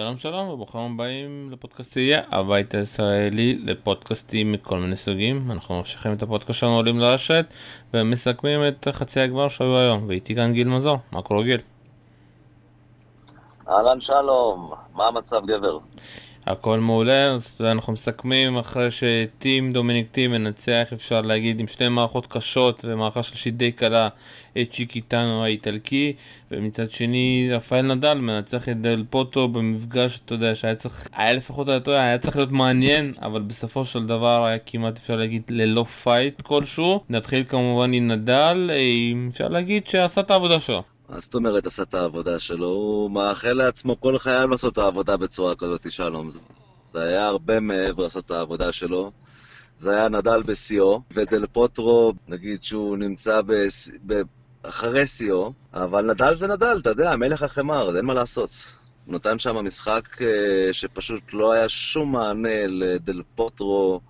שלום 0.00 0.16
שלום 0.16 0.48
וברוכים 0.48 0.80
הבאים 0.80 1.48
לפודקאסטייה, 1.52 2.20
הבית 2.30 2.74
הישראלי 2.74 3.58
לפודקאסטים 3.64 4.52
מכל 4.52 4.78
מיני 4.78 4.96
סוגים. 4.96 5.50
אנחנו 5.50 5.78
ממשיכים 5.78 6.12
את 6.12 6.22
הפודקאסט 6.22 6.58
שלנו 6.58 6.76
עולים 6.76 6.98
לרשת 6.98 7.46
ומסכמים 7.94 8.60
את 8.68 8.88
חצי 8.92 9.20
הגבר 9.20 9.48
שהיו 9.48 9.78
היום. 9.78 10.04
ואיתי 10.08 10.34
כאן 10.34 10.52
גיל 10.52 10.68
מזור, 10.68 10.98
מה 11.12 11.22
קורה 11.22 11.42
גיל? 11.42 11.60
אהלן 13.68 14.00
שלום, 14.00 14.72
מה 14.94 15.06
המצב 15.06 15.46
גבר? 15.46 15.78
הכל 16.50 16.80
מעולה, 16.80 17.32
אז 17.32 17.60
אנחנו 17.60 17.92
מסכמים 17.92 18.56
אחרי 18.56 18.88
שטים 18.90 19.72
דומיניק 19.72 20.08
טים 20.08 20.30
מנצח 20.30 20.88
אפשר 20.92 21.20
להגיד 21.20 21.60
עם 21.60 21.66
שתי 21.66 21.88
מערכות 21.88 22.26
קשות 22.26 22.84
ומערכה 22.88 23.22
שלישית 23.22 23.56
די 23.56 23.72
קלה 23.72 24.08
את 24.62 24.70
צ'יקיטנו 24.70 25.44
האיטלקי 25.44 26.12
ומצד 26.50 26.90
שני 26.90 27.48
רפאל 27.52 27.82
נדל 27.82 28.14
מנצח 28.14 28.68
את 28.68 28.80
דל 28.80 29.04
פוטרו 29.10 29.48
במפגש 29.48 30.20
אתה 30.24 30.34
יודע 30.34 30.54
שהיה 30.54 30.74
צריך 30.74 31.08
היה 31.12 31.32
לפחות 31.32 31.68
היה, 31.68 31.80
היה 31.86 32.18
צריך 32.18 32.36
להיות 32.36 32.52
מעניין 32.52 33.12
אבל 33.22 33.42
בסופו 33.42 33.84
של 33.84 34.06
דבר 34.06 34.44
היה 34.44 34.58
כמעט 34.58 34.98
אפשר 34.98 35.16
להגיד 35.16 35.42
ללא 35.48 35.84
fight 35.84 36.42
כלשהו. 36.42 37.00
נתחיל 37.10 37.44
כמובן 37.48 37.92
עם 37.92 38.08
נדל 38.08 38.70
אה, 38.72 39.28
אפשר 39.28 39.48
להגיד 39.48 39.86
שעשה 39.86 40.20
את 40.20 40.30
העבודה 40.30 40.60
שלו 40.60 40.82
מה 41.10 41.20
זאת 41.20 41.34
אומרת 41.34 41.66
עשה 41.66 41.82
את 41.82 41.94
העבודה 41.94 42.38
שלו? 42.38 42.66
הוא 42.66 43.10
מאחל 43.10 43.52
לעצמו 43.52 44.00
כל 44.00 44.18
חייו 44.18 44.48
לעשות 44.48 44.72
את 44.72 44.78
העבודה 44.78 45.16
בצורה 45.16 45.54
כזאת, 45.54 45.92
שלום. 45.92 46.30
זה 46.92 47.02
היה 47.02 47.26
הרבה 47.26 47.60
מעבר 47.60 48.02
לעשות 48.02 48.26
את 48.26 48.30
העבודה 48.30 48.72
שלו. 48.72 49.12
זה 49.78 49.90
היה 49.90 50.08
נדל 50.08 50.42
בשיאו, 50.42 51.02
ודל 51.14 51.46
פוטרו, 51.46 52.12
נגיד 52.28 52.62
שהוא 52.62 52.96
נמצא 52.96 53.40
בס... 53.46 53.88
ב... 54.06 54.22
אחרי 54.62 55.06
שיאו, 55.06 55.52
אבל 55.74 56.10
נדל 56.10 56.34
זה 56.34 56.48
נדל, 56.48 56.78
אתה 56.82 56.90
יודע, 56.90 57.16
מלך 57.16 57.42
החמר, 57.42 57.96
אין 57.96 58.04
מה 58.04 58.14
לעשות. 58.14 58.50
הוא 59.06 59.14
נתן 59.14 59.38
שם 59.38 59.66
משחק 59.66 60.22
אה, 60.22 60.72
שפשוט 60.72 61.22
לא 61.32 61.52
היה 61.52 61.68
שום 61.68 62.12
מענה 62.12 62.66
לדל 62.66 63.22
פוטרו 63.34 64.00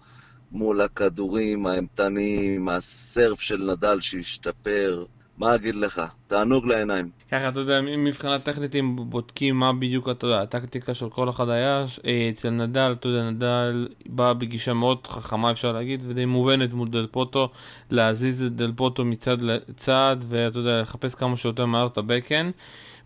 מול 0.53 0.81
הכדורים 0.81 1.67
האימתניים, 1.67 2.69
הסרף 2.69 3.41
של 3.41 3.71
נדל 3.73 4.01
שהשתפר. 4.01 5.05
מה 5.41 5.55
אגיד 5.55 5.75
לך? 5.75 6.03
תענוג 6.27 6.67
לעיניים. 6.67 7.09
ככה, 7.31 7.49
אתה 7.49 7.61
יודע, 7.61 7.81
מבחינה 7.81 8.39
טכנית, 8.39 8.75
אם 8.75 8.97
בודקים 8.97 9.59
מה 9.59 9.73
בדיוק, 9.73 10.09
אתה 10.09 10.27
יודע, 10.27 10.43
הטקטיקה 10.43 10.95
של 10.95 11.11
כל 11.11 11.31
אחד 11.31 11.49
היה, 11.49 11.85
אה, 12.07 12.29
אצל 12.33 12.51
נדל, 12.51 12.95
אתה 12.99 13.09
יודע, 13.09 13.31
נדל 13.31 13.89
בא 14.07 14.33
בגישה 14.33 14.75
מאוד 14.75 15.07
חכמה, 15.07 15.51
אפשר 15.51 15.73
להגיד, 15.73 16.05
ודי 16.09 16.25
מובנת 16.25 16.73
מול 16.73 16.89
דל 16.89 17.07
פוטו, 17.11 17.49
להזיז 17.91 18.43
את 18.43 18.57
דל 18.57 18.73
פוטרו 18.77 19.05
מצד 19.05 19.43
לצד, 19.43 20.17
ואתה 20.29 20.59
יודע, 20.59 20.83
לחפש 20.83 21.15
כמה 21.15 21.37
שיותר 21.37 21.67
מהר 21.67 21.87
את 21.87 21.99
ה 21.99 22.04
backhand. 22.04 22.51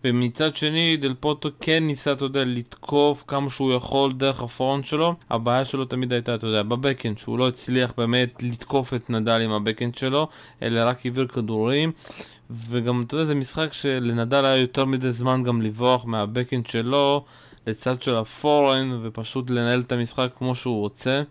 ומצד 0.03 0.55
שני 0.55 0.97
דל 0.97 1.13
פוטרו 1.19 1.49
כן 1.61 1.87
ניסה, 1.87 2.11
אתה 2.11 2.25
יודע, 2.25 2.45
לתקוף 2.45 3.23
כמה 3.27 3.49
שהוא 3.49 3.73
יכול 3.73 4.13
דרך 4.13 4.41
ה 4.41 4.46
forehand 4.46 4.85
שלו. 4.85 5.15
הבעיה 5.29 5.65
שלו 5.65 5.85
תמיד 5.85 6.13
הייתה, 6.13 6.35
אתה 6.35 6.47
יודע, 6.47 6.63
ב 6.63 6.68
backhand, 6.68 7.17
שהוא 7.17 7.39
לא 7.39 7.47
הצליח 7.47 7.93
באמת 7.97 8.43
לתקוף 8.43 8.93
את 8.93 9.09
נדל 9.09 9.41
עם 9.41 9.51
ה 9.51 9.56
backhand 9.56 9.95
שלו, 9.95 10.27
אלא 10.61 10.81
רק 10.89 11.05
העביר 11.05 11.27
כדורים. 11.27 11.91
וגם, 12.49 13.03
אתה 13.07 13.15
יודע, 13.15 13.25
זה 13.25 13.35
משחק 13.35 13.73
שלנדל 13.73 14.45
היה 14.45 14.57
יותר 14.57 14.85
מדי 14.85 15.11
זמן 15.11 15.43
גם 15.43 15.61
לברוח 15.61 16.05
מה 16.05 16.17
backhand 16.17 16.65
שלו 16.65 17.25
לצד 17.67 18.01
של 18.01 18.15
ה 18.15 18.23
forehand, 18.23 18.99
ופשוט 19.03 19.49
לנהל 19.49 19.79
את 19.79 19.91
המשחק 19.91 20.29
כמו 20.37 20.55
שהוא 20.55 20.79
רוצה. 20.79 21.23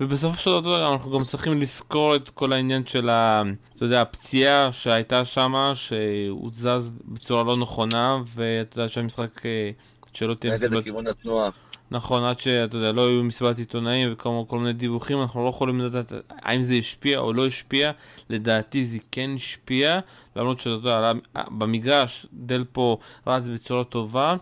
ובסופו 0.00 0.38
של 0.38 0.50
דבר 0.60 0.92
אנחנו 0.92 1.18
גם 1.18 1.24
צריכים 1.24 1.60
לזכור 1.60 2.16
את 2.16 2.28
כל 2.28 2.52
העניין 2.52 2.86
של 2.86 3.08
ה... 3.08 3.42
אתה 3.76 3.84
יודע, 3.84 4.02
הפציעה 4.02 4.72
שהייתה 4.72 5.24
שם, 5.24 5.70
שהוא 5.74 6.50
זז 6.52 6.90
בצורה 7.04 7.44
לא 7.44 7.56
נכונה, 7.56 8.22
ואתה 8.34 8.78
יודע 8.78 8.88
שהמשחק 8.88 9.46
אה, 9.46 9.70
שלא 10.12 10.34
תהיה 10.34 10.54
מסיבת... 10.54 10.70
נגד 10.70 10.80
לכיוון 10.80 11.06
התנועה. 11.06 11.50
נכון, 11.90 12.24
עד 12.24 12.38
שאתה 12.38 12.76
יודע, 12.76 12.92
לא 12.92 13.08
היו 13.08 13.24
מסיבת 13.24 13.58
עיתונאים 13.58 14.12
וכל 14.12 14.42
כל 14.46 14.58
מיני 14.58 14.72
דיווחים, 14.72 15.22
אנחנו 15.22 15.44
לא 15.44 15.48
יכולים 15.48 15.80
לדעת 15.80 16.12
האם 16.30 16.62
זה 16.62 16.74
השפיע 16.74 17.18
או 17.18 17.32
לא 17.32 17.46
השפיע, 17.46 17.90
לדעתי 18.30 18.86
זה 18.86 18.98
כן 19.12 19.30
השפיע, 19.34 20.00
למרות 20.36 20.60
שאתה 20.60 20.70
יודע, 20.70 21.12
במגרש 21.34 22.26
דל 22.32 22.64
פה 22.72 22.98
רץ 23.26 23.48
בצורה 23.48 23.84
טובה. 23.84 24.36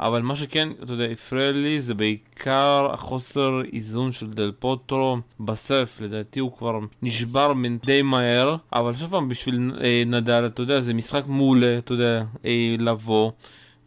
אבל 0.00 0.22
מה 0.22 0.36
שכן, 0.36 0.68
אתה 0.82 0.92
יודע, 0.92 1.04
הפריע 1.04 1.52
לי 1.52 1.80
זה 1.80 1.94
בעיקר 1.94 2.88
החוסר 2.92 3.62
איזון 3.72 4.12
של 4.12 4.30
דל 4.30 4.52
פוטרו 4.58 5.18
בסף, 5.40 5.98
לדעתי 6.00 6.40
הוא 6.40 6.52
כבר 6.52 6.78
נשבר 7.02 7.52
די 7.84 8.02
מהר, 8.02 8.56
אבל 8.72 8.94
שוב 8.94 9.10
פעם, 9.10 9.28
בשביל 9.28 9.70
אה, 9.84 10.02
נדל, 10.06 10.46
אתה 10.46 10.62
יודע, 10.62 10.80
זה 10.80 10.94
משחק 10.94 11.22
מעולה, 11.26 11.78
אתה 11.78 11.92
יודע, 11.92 12.24
אה, 12.44 12.76
לבוא, 12.78 13.30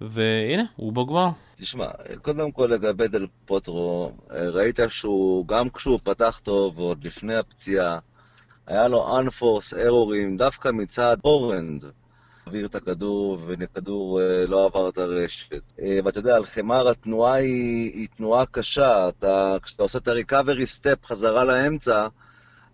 והנה, 0.01 0.63
הוא 0.75 0.94
בגמר. 0.94 1.29
תשמע, 1.56 1.85
קודם 2.22 2.51
כל 2.51 2.66
לגבי 2.66 3.07
דל 3.07 3.28
פוטרו, 3.46 4.12
אה, 4.31 4.50
ראית 4.50 4.79
שהוא, 4.88 5.47
גם 5.47 5.69
כשהוא 5.69 6.00
פתח 6.03 6.40
טוב, 6.44 6.79
ועוד 6.79 7.03
לפני 7.03 7.35
הפציעה, 7.35 8.00
היה 8.67 8.88
לו 8.88 9.19
unforce 9.19 9.73
errorים 9.73 10.38
דווקא 10.38 10.69
מצד 10.73 11.17
אורנד. 11.23 11.85
העביר 12.47 12.66
את 12.66 12.75
הכדור, 12.75 13.38
וכדור 13.47 14.22
אה, 14.22 14.46
לא 14.46 14.66
עבר 14.66 14.90
את 14.90 14.97
הרשת. 14.97 15.62
אה, 15.81 16.00
ואתה 16.03 16.19
יודע, 16.19 16.35
על 16.35 16.46
חמר 16.46 16.90
התנועה 16.90 17.34
היא, 17.34 17.91
היא 17.94 18.08
תנועה 18.18 18.46
קשה. 18.46 19.09
אתה, 19.09 19.58
כשאתה 19.63 19.84
עושה 19.84 20.00
את 20.00 20.08
ה-recovery 20.08 20.80
step 20.80 21.08
חזרה 21.08 21.46
לאמצע, 21.46 22.08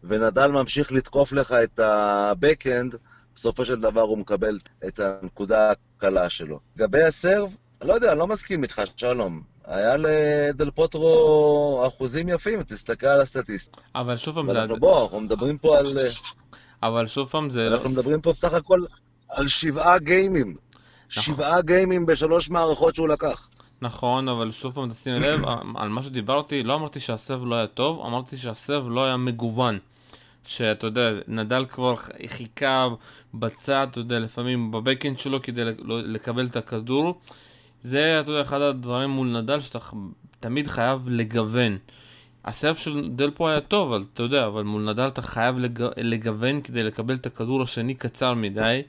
ונדל 0.04 0.48
ממשיך 0.48 0.92
לתקוף 0.92 1.32
לך 1.32 1.52
את 1.52 1.80
ה-Backend, 1.80 2.98
בסופו 3.36 3.66
של 3.66 3.82
דבר 3.82 4.02
הוא 4.02 4.18
מקבל 4.18 4.60
את 4.88 5.00
הנקודה 5.00 5.72
הקלה 5.72 6.30
שלו. 6.30 6.60
לגבי 6.76 7.04
הסרב, 7.04 7.56
לא 7.84 7.94
יודע, 7.94 8.12
אני 8.12 8.20
לא 8.20 8.28
מסכים 8.28 8.64
איתך, 8.64 8.82
שלום. 8.96 9.42
היה 9.66 9.98
לדל 9.98 10.72
פוטרו 10.72 11.84
אחוזים 11.88 12.30
יפים, 12.30 12.64
תסתכל 12.64 13.08
על 13.08 13.22
הסטטיסט. 13.22 13.78
אבל 13.96 14.18
שוב 14.18 14.36
פעם 14.36 14.52
זה... 14.52 14.68
בוא, 14.80 15.04
אנחנו 15.04 15.20
מדברים 15.20 15.58
פה 15.58 15.78
על... 15.78 15.98
אבל 16.84 17.08
שוב 17.08 17.30
פעם 17.30 17.50
זה... 17.50 17.68
אנחנו 17.68 17.90
מדברים 17.90 18.22
פה 18.22 18.32
בסך 18.32 18.54
הכל 18.54 18.80
על 19.34 19.48
שבעה 19.48 20.00
גיימים. 20.00 20.56
נכון. 21.12 21.24
שבעה 21.24 21.62
גיימים 21.62 22.06
בשלוש 22.06 22.50
מערכות 22.50 22.96
שהוא 22.96 23.08
לקח. 23.08 23.48
נכון, 23.82 24.30
אבל 24.30 24.52
שוב 24.52 24.74
פעם 24.74 24.90
תשימי 24.90 25.20
לב, 25.20 25.42
על 25.76 25.90
מה 25.90 26.04
שדיברתי, 26.04 26.64
לא 26.64 26.76
אמרתי 26.76 27.00
שהסב 27.00 27.42
לא 27.46 27.56
היה 27.56 27.68
טוב, 27.68 28.06
אמרתי 28.06 28.38
שהסב 28.38 28.84
לא 28.88 29.06
היה 29.06 29.18
מגוון. 29.18 29.80
שאתה 30.46 30.88
יודע, 30.88 31.12
נדל 31.28 31.66
כבר 31.70 31.96
חיכה 32.28 32.88
בצד, 33.34 33.88
אתה 33.92 34.00
יודע, 34.00 34.20
לפעמים 34.20 34.72
בבקאנד 34.72 35.18
שלו 35.18 35.42
כדי 35.42 35.62
לא, 35.80 36.02
לקבל 36.02 36.46
את 36.46 36.56
הכדור. 36.56 37.20
זה, 37.84 38.20
אתה 38.20 38.32
יודע, 38.32 38.42
אחד 38.42 38.62
הדברים 38.62 39.10
מול 39.10 39.28
נדל 39.28 39.60
שאתה 39.60 39.80
תמיד 40.40 40.68
חייב 40.68 41.00
לגוון. 41.08 41.78
הסרף 42.46 42.78
של 42.78 43.10
דל 43.10 43.32
פה 43.32 43.50
היה 43.50 43.62
טוב, 43.62 43.94
אבל 43.94 44.04
אתה 44.14 44.24
יודע, 44.24 44.48
אבל 44.48 44.64
מול 44.64 44.82
נדל 44.82 45.08
אתה 45.08 45.22
חייב 45.22 45.58
לג... 45.58 45.84
לגוון 45.98 46.62
כדי 46.62 46.84
לקבל 46.84 47.16
את 47.16 47.26
הכדור 47.26 47.64
השני 47.64 47.94
קצר 47.94 48.34
מדי. 48.34 48.82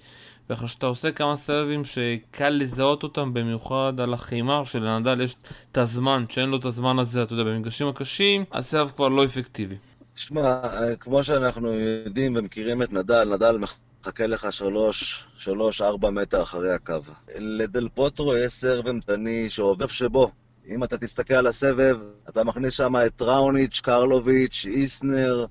ואחרי 0.51 0.69
שאתה 0.69 0.87
עושה 0.87 1.13
כמה 1.13 1.37
סבבים 1.37 1.85
שקל 1.85 2.51
לזהות 2.51 3.03
אותם, 3.03 3.35
במיוחד 3.35 4.01
על 4.01 4.15
החימר 4.15 4.65
שלנדל 4.65 5.21
יש 5.21 5.37
את 5.73 5.79
הזמן, 5.79 6.25
שאין 6.29 6.49
לו 6.49 6.57
את 6.57 6.65
הזמן 6.65 6.99
הזה, 6.99 7.23
אתה 7.23 7.33
יודע, 7.33 7.45
במגרשים 7.45 7.89
הקשים, 7.89 8.45
הסבב 8.53 8.91
כבר 8.97 9.09
לא 9.09 9.25
אפקטיבי. 9.25 9.77
שמע, 10.15 10.61
כמו 11.01 11.25
שאנחנו 11.25 11.73
יודעים 12.05 12.37
ומכירים 12.37 12.83
את 12.83 12.93
נדל, 12.93 13.35
נדל 13.35 13.59
מחכה 14.03 14.27
לך 14.27 14.53
שלוש, 14.53 15.25
שלוש, 15.37 15.83
ארבע 15.83 16.11
מטר 16.11 16.43
אחרי 16.43 16.75
הקו. 16.75 16.95
לדל 17.39 17.89
פוטרו 17.95 18.37
יש 18.37 18.53
סרב 18.53 18.87
אימתני 18.87 19.51
שעובר 19.51 19.87
שבו. 19.87 20.31
אם 20.69 20.85
אתה 20.85 20.99
תסתכל 20.99 21.35
על 21.35 21.47
הסבב, 21.47 21.99
אתה 22.29 22.45
מכניס 22.45 22.75
שם 22.75 22.95
את 23.07 23.23
ראוניץ', 23.23 23.81
קרלוביץ', 23.81 24.67
איסנר, 24.69 25.47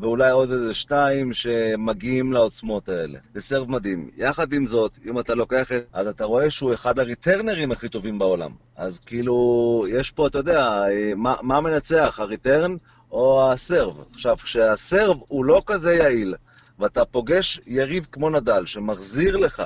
ואולי 0.00 0.30
עוד 0.30 0.50
איזה 0.50 0.74
שתיים 0.74 1.32
שמגיעים 1.32 2.32
לעוצמות 2.32 2.88
האלה. 2.88 3.18
זה 3.34 3.40
סרב 3.40 3.70
מדהים. 3.70 4.10
יחד 4.16 4.52
עם 4.52 4.66
זאת, 4.66 4.98
אם 5.06 5.18
אתה 5.18 5.34
לוקח 5.34 5.72
את... 5.72 5.86
אז 5.92 6.06
אתה 6.06 6.24
רואה 6.24 6.50
שהוא 6.50 6.74
אחד 6.74 6.98
הריטרנרים 6.98 7.72
הכי 7.72 7.88
טובים 7.88 8.18
בעולם. 8.18 8.50
אז 8.76 8.98
כאילו, 8.98 9.86
יש 9.88 10.10
פה, 10.10 10.26
אתה 10.26 10.38
יודע, 10.38 10.84
מה, 11.16 11.34
מה 11.42 11.60
מנצח, 11.60 12.18
הריטרן 12.18 12.76
או 13.10 13.52
הסרב? 13.52 14.04
עכשיו, 14.14 14.36
כשהסרב 14.36 15.16
הוא 15.28 15.44
לא 15.44 15.62
כזה 15.66 15.94
יעיל, 15.94 16.34
ואתה 16.78 17.04
פוגש 17.04 17.60
יריב 17.66 18.06
כמו 18.12 18.30
נדל, 18.30 18.66
שמחזיר 18.66 19.36
לך 19.36 19.62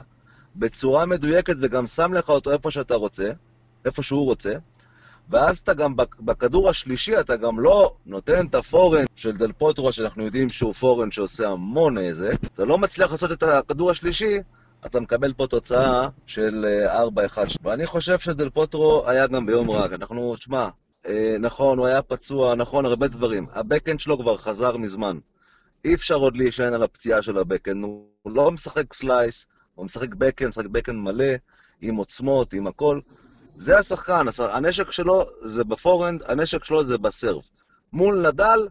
בצורה 0.56 1.06
מדויקת 1.06 1.56
וגם 1.62 1.86
שם 1.86 2.12
לך 2.12 2.28
אותו 2.28 2.52
איפה 2.52 2.70
שאתה 2.70 2.94
רוצה, 2.94 3.30
איפה 3.84 4.02
שהוא 4.02 4.24
רוצה, 4.24 4.52
ואז 5.30 5.58
אתה 5.58 5.74
גם, 5.74 5.94
בכדור 6.20 6.70
השלישי, 6.70 7.20
אתה 7.20 7.36
גם 7.36 7.60
לא 7.60 7.94
נותן 8.06 8.46
את 8.46 8.54
הפורן 8.54 9.04
של 9.14 9.36
דל 9.36 9.52
פוטרו, 9.52 9.92
שאנחנו 9.92 10.24
יודעים 10.24 10.48
שהוא 10.48 10.72
פורן 10.72 11.10
שעושה 11.10 11.48
המון 11.48 11.98
נזק, 11.98 12.44
אתה 12.54 12.64
לא 12.64 12.78
מצליח 12.78 13.12
לעשות 13.12 13.32
את 13.32 13.42
הכדור 13.42 13.90
השלישי, 13.90 14.38
אתה 14.86 15.00
מקבל 15.00 15.32
פה 15.32 15.46
תוצאה 15.46 16.08
של 16.26 16.64
4-1. 16.86 17.38
אה, 17.38 17.44
ואני 17.62 17.86
חושב 17.86 18.18
שדל 18.18 18.50
פוטרו 18.50 19.08
היה 19.08 19.26
גם 19.26 19.46
ביום 19.46 19.70
רע. 19.70 19.86
אנחנו, 19.86 20.36
תשמע, 20.36 20.68
אה, 21.06 21.36
נכון, 21.40 21.78
הוא 21.78 21.86
היה 21.86 22.02
פצוע, 22.02 22.54
נכון, 22.54 22.86
הרבה 22.86 23.08
דברים. 23.08 23.46
ה 23.52 23.57
backhand 23.57 24.00
שלו 24.00 24.18
כבר 24.18 24.36
חזר 24.36 24.76
מזמן. 24.76 25.18
אי 25.84 25.94
אפשר 25.94 26.14
עוד 26.14 26.36
להישען 26.36 26.72
על 26.72 26.82
הפציעה 26.82 27.22
של 27.22 27.38
ה 27.38 27.43
backhand. 27.43 27.84
הוא 27.84 28.32
לא 28.32 28.50
משחק 28.50 28.92
slice, 28.92 29.46
הוא 29.74 29.86
משחק 29.86 30.14
backhand, 30.14 30.48
משחק 30.48 30.66
backhand 30.66 30.98
מלא, 30.98 31.34
עם 31.80 31.96
עוצמות, 31.96 32.52
עם 32.52 32.66
הכל. 32.66 33.00
זה 33.56 33.78
השחקן, 33.78 34.26
הנשק 34.38 34.90
שלו 34.90 35.24
זה 35.44 35.64
ב 35.64 35.70
forehand, 35.70 36.22
הנשק 36.26 36.64
שלו 36.64 36.84
זה 36.84 36.98
ב 36.98 37.04
serve. 37.04 37.42
מול 37.92 38.28
נדל, 38.28 38.68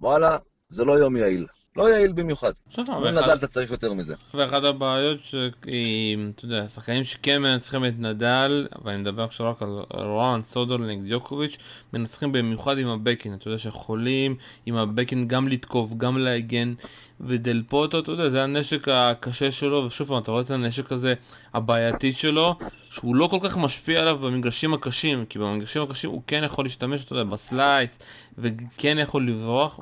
וואלה, 0.00 0.38
זה 0.70 0.84
לא 0.84 0.92
יום 0.92 1.16
יעיל. 1.16 1.46
לא 1.76 1.90
יעיל 1.90 2.12
במיוחד. 2.12 2.52
מול 2.88 3.10
נדל 3.10 3.34
אתה 3.34 3.46
צריך 3.46 3.70
יותר 3.70 3.92
מזה. 3.92 4.14
ואחת 4.34 4.64
הבעיות 4.64 5.20
שאתה 5.22 6.44
יודע, 6.44 6.68
שחקנים 6.68 7.04
שכן 7.04 7.42
מנצחים 7.42 7.84
את 7.84 7.94
נדל, 7.98 8.66
ואני 8.84 8.96
מדבר 8.96 9.22
עכשיו 9.22 9.50
רק 9.50 9.62
על 9.62 9.68
רובין 9.90 10.40
סודרלינג, 10.44 11.08
דיוקוביץ', 11.08 11.58
מנצחים 11.92 12.32
במיוחד 12.32 12.78
עם 12.78 12.88
הבקין. 12.88 13.34
אתה 13.34 13.48
יודע 13.48 13.58
שיכולים 13.58 14.36
עם 14.66 14.76
הבקין 14.76 15.28
גם 15.28 15.48
לתקוף, 15.48 15.90
גם 15.96 16.18
להגן. 16.18 16.74
ודל 17.20 17.62
פוטו, 17.68 17.98
אתה 17.98 18.12
יודע, 18.12 18.30
זה 18.30 18.42
הנשק 18.42 18.88
הקשה 18.88 19.52
שלו, 19.52 19.84
ושוב 19.86 20.08
פעם, 20.08 20.22
אתה 20.22 20.30
רואה 20.30 20.42
את 20.42 20.50
הנשק 20.50 20.92
הזה, 20.92 21.14
הבעייתי 21.54 22.12
שלו, 22.12 22.54
שהוא 22.90 23.16
לא 23.16 23.26
כל 23.26 23.38
כך 23.42 23.56
משפיע 23.56 24.00
עליו 24.00 24.18
במגרשים 24.18 24.74
הקשים, 24.74 25.24
כי 25.24 25.38
במגרשים 25.38 25.82
הקשים 25.82 26.10
הוא 26.10 26.22
כן 26.26 26.42
יכול 26.44 26.64
להשתמש, 26.64 27.04
אתה 27.04 27.12
יודע, 27.12 27.24
בסלייס, 27.24 27.98
וכן 28.38 28.96
יכול 29.00 29.26
לברוח, 29.26 29.80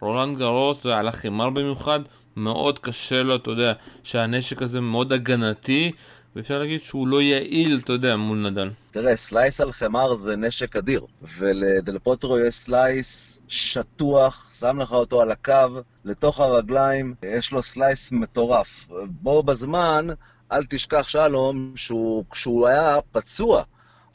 ברולנד 0.00 0.38
גרוס, 0.38 0.86
על 0.86 1.08
החימר 1.08 1.50
במיוחד, 1.50 2.00
מאוד 2.36 2.78
קשה 2.78 3.22
לו, 3.22 3.36
אתה 3.36 3.50
יודע, 3.50 3.72
שהנשק 4.04 4.62
הזה 4.62 4.80
מאוד 4.80 5.12
הגנתי, 5.12 5.92
ואפשר 6.36 6.58
להגיד 6.58 6.80
שהוא 6.80 7.08
לא 7.08 7.22
יעיל, 7.22 7.80
אתה 7.84 7.92
יודע, 7.92 8.16
מול 8.16 8.38
נדל. 8.38 8.70
תראה, 8.90 9.16
slice 9.16 9.60
על 9.60 9.72
חמר 9.72 10.16
זה 10.16 10.36
נשק 10.36 10.76
אדיר, 10.76 11.00
ולדל 11.38 11.98
פוטרו 11.98 12.38
יש 12.38 12.54
slice 12.54 13.35
שטוח, 13.48 14.50
שם 14.58 14.80
לך 14.80 14.92
אותו 14.92 15.22
על 15.22 15.30
הקו, 15.30 15.80
לתוך 16.04 16.40
הרגליים, 16.40 17.14
יש 17.22 17.52
לו 17.52 17.62
slice 17.62 18.12
מטורף. 18.12 18.86
בו 19.06 19.42
בזמן, 19.42 20.06
אל 20.52 20.64
תשכח 20.68 21.08
שלום, 21.08 21.72
שהוא, 21.76 22.24
כשהוא 22.30 22.66
היה 22.66 22.98
פצוע, 23.12 23.62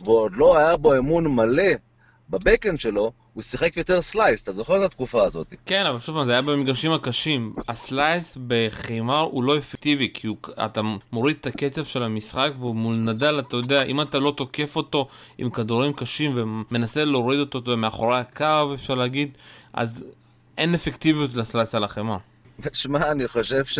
ועוד 0.05 0.31
לא 0.35 0.57
היה 0.57 0.77
בו 0.77 0.97
אמון 0.97 1.27
מלא 1.27 1.73
ב 2.29 2.35
backhand 2.35 2.77
שלו, 2.77 3.11
הוא 3.33 3.43
שיחק 3.43 3.77
יותר 3.77 4.01
slice, 4.01 4.43
אתה 4.43 4.51
זוכר 4.51 4.77
את 4.77 4.81
התקופה 4.81 5.23
הזאת? 5.23 5.47
כן, 5.65 5.85
אבל 5.85 5.99
שוב 5.99 6.23
זה 6.25 6.31
היה 6.31 6.41
במגרשים 6.41 6.91
הקשים. 6.91 7.55
ה 7.67 7.79
slice 7.79 8.37
בחימר 8.47 9.19
הוא 9.19 9.43
לא 9.43 9.57
אפקטיבי, 9.57 10.11
כי 10.13 10.27
הוא, 10.27 10.37
אתה 10.65 10.81
מוריד 11.11 11.37
את 11.41 11.47
הקצב 11.47 11.85
של 11.85 12.03
המשחק, 12.03 12.51
והוא 12.59 12.75
מול 12.75 12.95
נדל, 12.95 13.39
אתה 13.39 13.55
יודע, 13.55 13.83
אם 13.83 14.01
אתה 14.01 14.19
לא 14.19 14.33
תוקף 14.37 14.75
אותו 14.75 15.07
עם 15.37 15.49
כדורים 15.49 15.93
קשים 15.93 16.31
ומנסה 16.35 17.05
להוריד 17.05 17.39
אותו 17.39 17.77
מאחורי 17.77 18.17
הקו, 18.19 18.73
אפשר 18.73 18.95
להגיד, 18.95 19.37
אז 19.73 20.03
אין 20.57 20.73
אפקטיביות 20.73 21.33
ל 21.33 21.40
slice 21.40 21.75
על 21.75 21.83
החימר. 21.83 22.17
שמע, 22.73 23.11
אני 23.11 23.27
חושב 23.27 23.65
ש... 23.65 23.79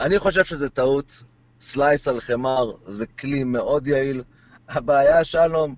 אני 0.00 0.18
חושב 0.18 0.44
שזה 0.44 0.68
טעות. 0.68 1.22
slice 1.60 2.08
על 2.08 2.20
חמר 2.20 2.72
זה 2.86 3.06
כלי 3.06 3.44
מאוד 3.44 3.86
יעיל. 3.86 4.22
הבעיה, 4.68 5.24
שלום, 5.24 5.74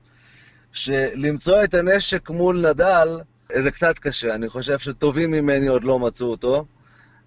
שלמצוא 0.75 1.65
את 1.65 1.75
הנשק 1.75 2.31
מול 2.31 2.69
נדל 2.69 3.09
זה 3.63 3.71
קצת 3.71 3.99
קשה. 3.99 4.35
אני 4.35 4.49
חושב 4.49 4.79
שטובים 4.79 5.31
ממני 5.31 5.67
עוד 5.67 5.85
לא 5.85 5.99
מצאו 5.99 6.27
אותו. 6.27 6.65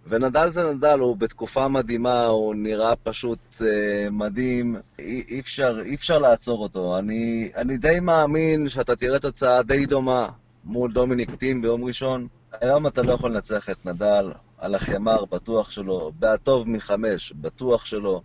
ונדל 0.08 0.52
זה 0.52 0.74
נדל, 0.74 1.00
הוא 1.00 1.18
בתקופה 1.18 1.68
מדהימה, 1.68 2.26
הוא 2.26 2.56
נראה 2.56 2.96
פשוט 2.96 3.40
אה, 3.62 4.10
מדהים, 4.12 4.76
אי, 5.00 5.24
אי, 5.28 5.40
אפשר, 5.40 5.78
אי 5.86 5.96
אפשר 5.96 6.18
לעצור 6.18 6.64
אותו. 6.64 6.98
אני, 6.98 7.52
אני 7.56 7.78
די 7.78 8.00
מאמין 8.02 8.70
שאתה 8.70 8.96
תראה 8.96 9.20
תוצאה 9.20 9.64
די 9.64 9.86
דומה 9.86 10.30
מול 10.64 10.92
דומיניק 10.92 11.36
טים 11.36 11.62
ביום 11.62 11.84
ראשון. 11.84 12.28
היום 12.62 12.88
אתה 12.88 13.02
לא 13.02 13.12
יכול 13.12 13.32
לנצח 13.32 13.70
את 13.70 13.86
נדל, 13.86 14.32
על 14.58 14.76
החמר 14.76 15.26
בטוח 15.26 15.72
שלו, 15.72 16.12
בהטוב 16.20 16.70
מחמש, 16.70 17.34
בטוח 17.36 17.86
שלו. 17.86 18.22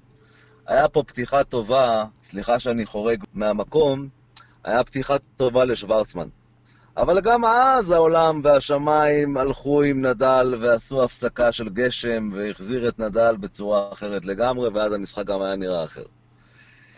היה 0.67 0.89
פה 0.89 1.03
פתיחה 1.03 1.45
טובה, 1.45 2.05
סליחה 2.25 2.59
שאני 2.59 2.87
חורג 2.87 3.25
מהמקום, 3.35 4.09
היה 4.64 4.85
פתיחה 4.85 5.17
טובה 5.37 5.64
לשוורצמן. 5.64 6.29
אבל 6.97 7.20
גם 7.20 7.44
אז 7.44 7.91
העולם 7.91 8.41
והשמיים 8.44 9.37
הלכו 9.37 9.82
עם 9.82 10.06
נדל 10.06 10.55
ועשו 10.61 11.05
הפסקה 11.05 11.53
של 11.53 11.69
גשם 11.69 12.31
והחזיר 12.32 12.88
את 12.88 12.99
נדל 12.99 13.37
בצורה 13.41 13.93
אחרת 13.93 14.25
לגמרי, 14.25 14.69
ואז 14.69 14.93
המשחק 14.93 15.25
גם 15.25 15.43
היה 15.43 15.56
נראה 15.56 15.85
אחר. 15.85 16.05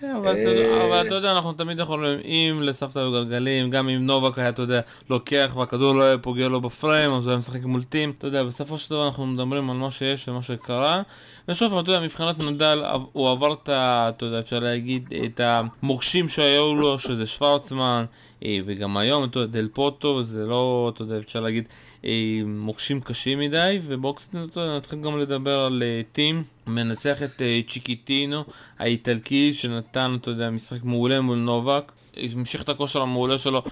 אה, 0.02 0.16
אבל 0.16 1.06
אתה 1.06 1.14
יודע, 1.14 1.32
אנחנו 1.32 1.52
תמיד 1.52 1.78
יכולים, 1.78 2.18
אם 2.24 2.58
לסבתא 2.62 2.98
היו 2.98 3.12
גלגלים, 3.12 3.70
גם 3.70 3.88
אם 3.88 4.06
נובק 4.06 4.38
היה, 4.38 4.48
אתה 4.48 4.62
יודע, 4.62 4.80
לוקח 5.10 5.52
והכדור 5.56 5.94
לא 5.94 6.02
היה 6.02 6.18
פוגע 6.18 6.48
לו 6.48 6.60
בפריים, 6.60 7.10
אז 7.10 7.24
הוא 7.24 7.30
היה 7.30 7.38
משחק 7.38 7.64
מול 7.64 7.82
טים, 7.82 8.10
אתה 8.10 8.26
יודע, 8.26 8.44
בסופו 8.44 8.78
של 8.78 8.90
דבר 8.90 9.06
אנחנו 9.06 9.26
מדברים 9.26 9.70
על 9.70 9.76
מה 9.76 9.90
שיש 9.90 10.28
ומה 10.28 10.42
שקרה. 10.42 11.02
ושוב, 11.48 11.78
אתה 11.78 11.90
יודע, 11.90 12.04
מבחינת 12.04 12.38
נדל, 12.38 12.84
הוא 13.12 13.30
עבר 13.30 13.52
את 13.52 13.68
ה... 13.68 14.08
אתה 14.08 14.24
יודע, 14.24 14.40
אפשר 14.40 14.58
להגיד, 14.58 15.14
את 15.24 15.40
המוקשים 15.40 16.28
שהיו 16.28 16.74
לו, 16.74 16.98
שזה 16.98 17.26
שוורצמן, 17.26 18.04
אה, 18.44 18.58
וגם 18.66 18.96
היום, 18.96 19.24
אתה 19.24 19.38
יודע, 19.38 19.60
דל 19.60 19.68
פוטו, 19.72 20.22
זה 20.22 20.46
לא, 20.46 20.90
אתה 20.94 21.02
יודע, 21.02 21.18
אפשר 21.18 21.40
להגיד, 21.40 21.68
אה, 22.04 22.40
מוקשים 22.46 23.00
קשים 23.00 23.38
מדי, 23.38 23.78
ובואו 23.86 24.14
קצת 24.14 24.34
נתחיל 24.58 25.00
גם 25.00 25.20
לדבר 25.20 25.60
על 25.60 25.82
טים. 26.12 26.53
מנצח 26.66 27.22
את 27.22 27.42
צ'יקיטינו 27.68 28.44
האיטלקי 28.78 29.54
שנתן, 29.54 30.16
אתה 30.20 30.30
יודע, 30.30 30.50
משחק 30.50 30.84
מעולה 30.84 31.20
מול 31.20 31.38
נובק. 31.38 31.92
המשיך 32.16 32.62
את 32.62 32.68
הכושר 32.68 33.02
המעולה 33.02 33.38
שלו 33.38 33.62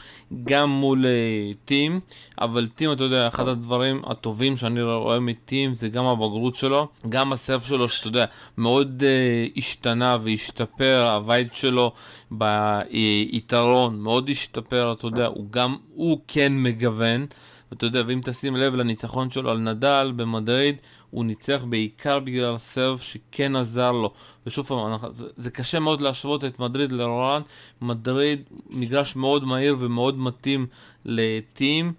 גם 0.45 0.71
מול 0.71 1.05
uh, 1.05 1.57
טים, 1.65 2.01
אבל 2.41 2.69
טים, 2.75 2.93
אתה 2.93 3.05
יודע, 3.05 3.29
אחד 3.29 3.49
הדברים 3.49 4.03
הטובים 4.07 4.57
שאני 4.57 4.83
רואה 4.83 5.21
מטים 5.21 5.75
זה 5.75 5.89
גם 5.89 6.07
הבגרות 6.07 6.55
שלו, 6.55 6.89
גם 7.09 7.33
הסרף 7.33 7.67
שלו, 7.67 7.89
שאתה 7.89 8.09
יודע, 8.09 8.25
מאוד 8.59 9.03
uh, 9.03 9.59
השתנה 9.59 10.19
והשתפר, 10.23 11.11
הווייט 11.15 11.55
שלו 11.55 11.93
ביתרון 12.31 14.01
מאוד 14.01 14.31
השתפר, 14.31 14.93
אתה 14.93 15.07
יודע, 15.07 15.27
הוא 15.27 15.47
גם, 15.51 15.77
הוא 15.95 16.19
כן 16.29 16.53
מגוון. 16.57 17.27
ואתה 17.73 17.87
יודע, 17.87 18.03
ואם 18.07 18.21
תשים 18.25 18.57
לב 18.57 18.75
לניצחון 18.75 19.31
שלו 19.31 19.51
על 19.51 19.59
נדל 19.59 20.13
במדריד, 20.17 20.77
הוא 21.13 21.25
ניצח 21.25 21.61
בעיקר 21.69 22.21
בגלל 22.21 22.59
סרב 22.59 22.99
שכן 22.99 23.57
עזר 23.57 23.93
לו. 23.93 24.13
ושוב 24.47 24.67
פעם, 24.67 24.99
זה, 25.13 25.27
זה 25.37 25.51
קשה 25.51 25.81
מאוד 25.81 26.01
להשוות 26.01 26.45
את 26.45 26.59
מדריד 26.59 26.93
לרולנד. 26.93 27.45
מדריד 27.81 28.43
מגרש 28.71 29.17
מאוד 29.17 29.45
מהיר 29.45 29.77
ומאוד 29.79 30.19
מתאים 30.19 30.67
לטים. 31.05 31.93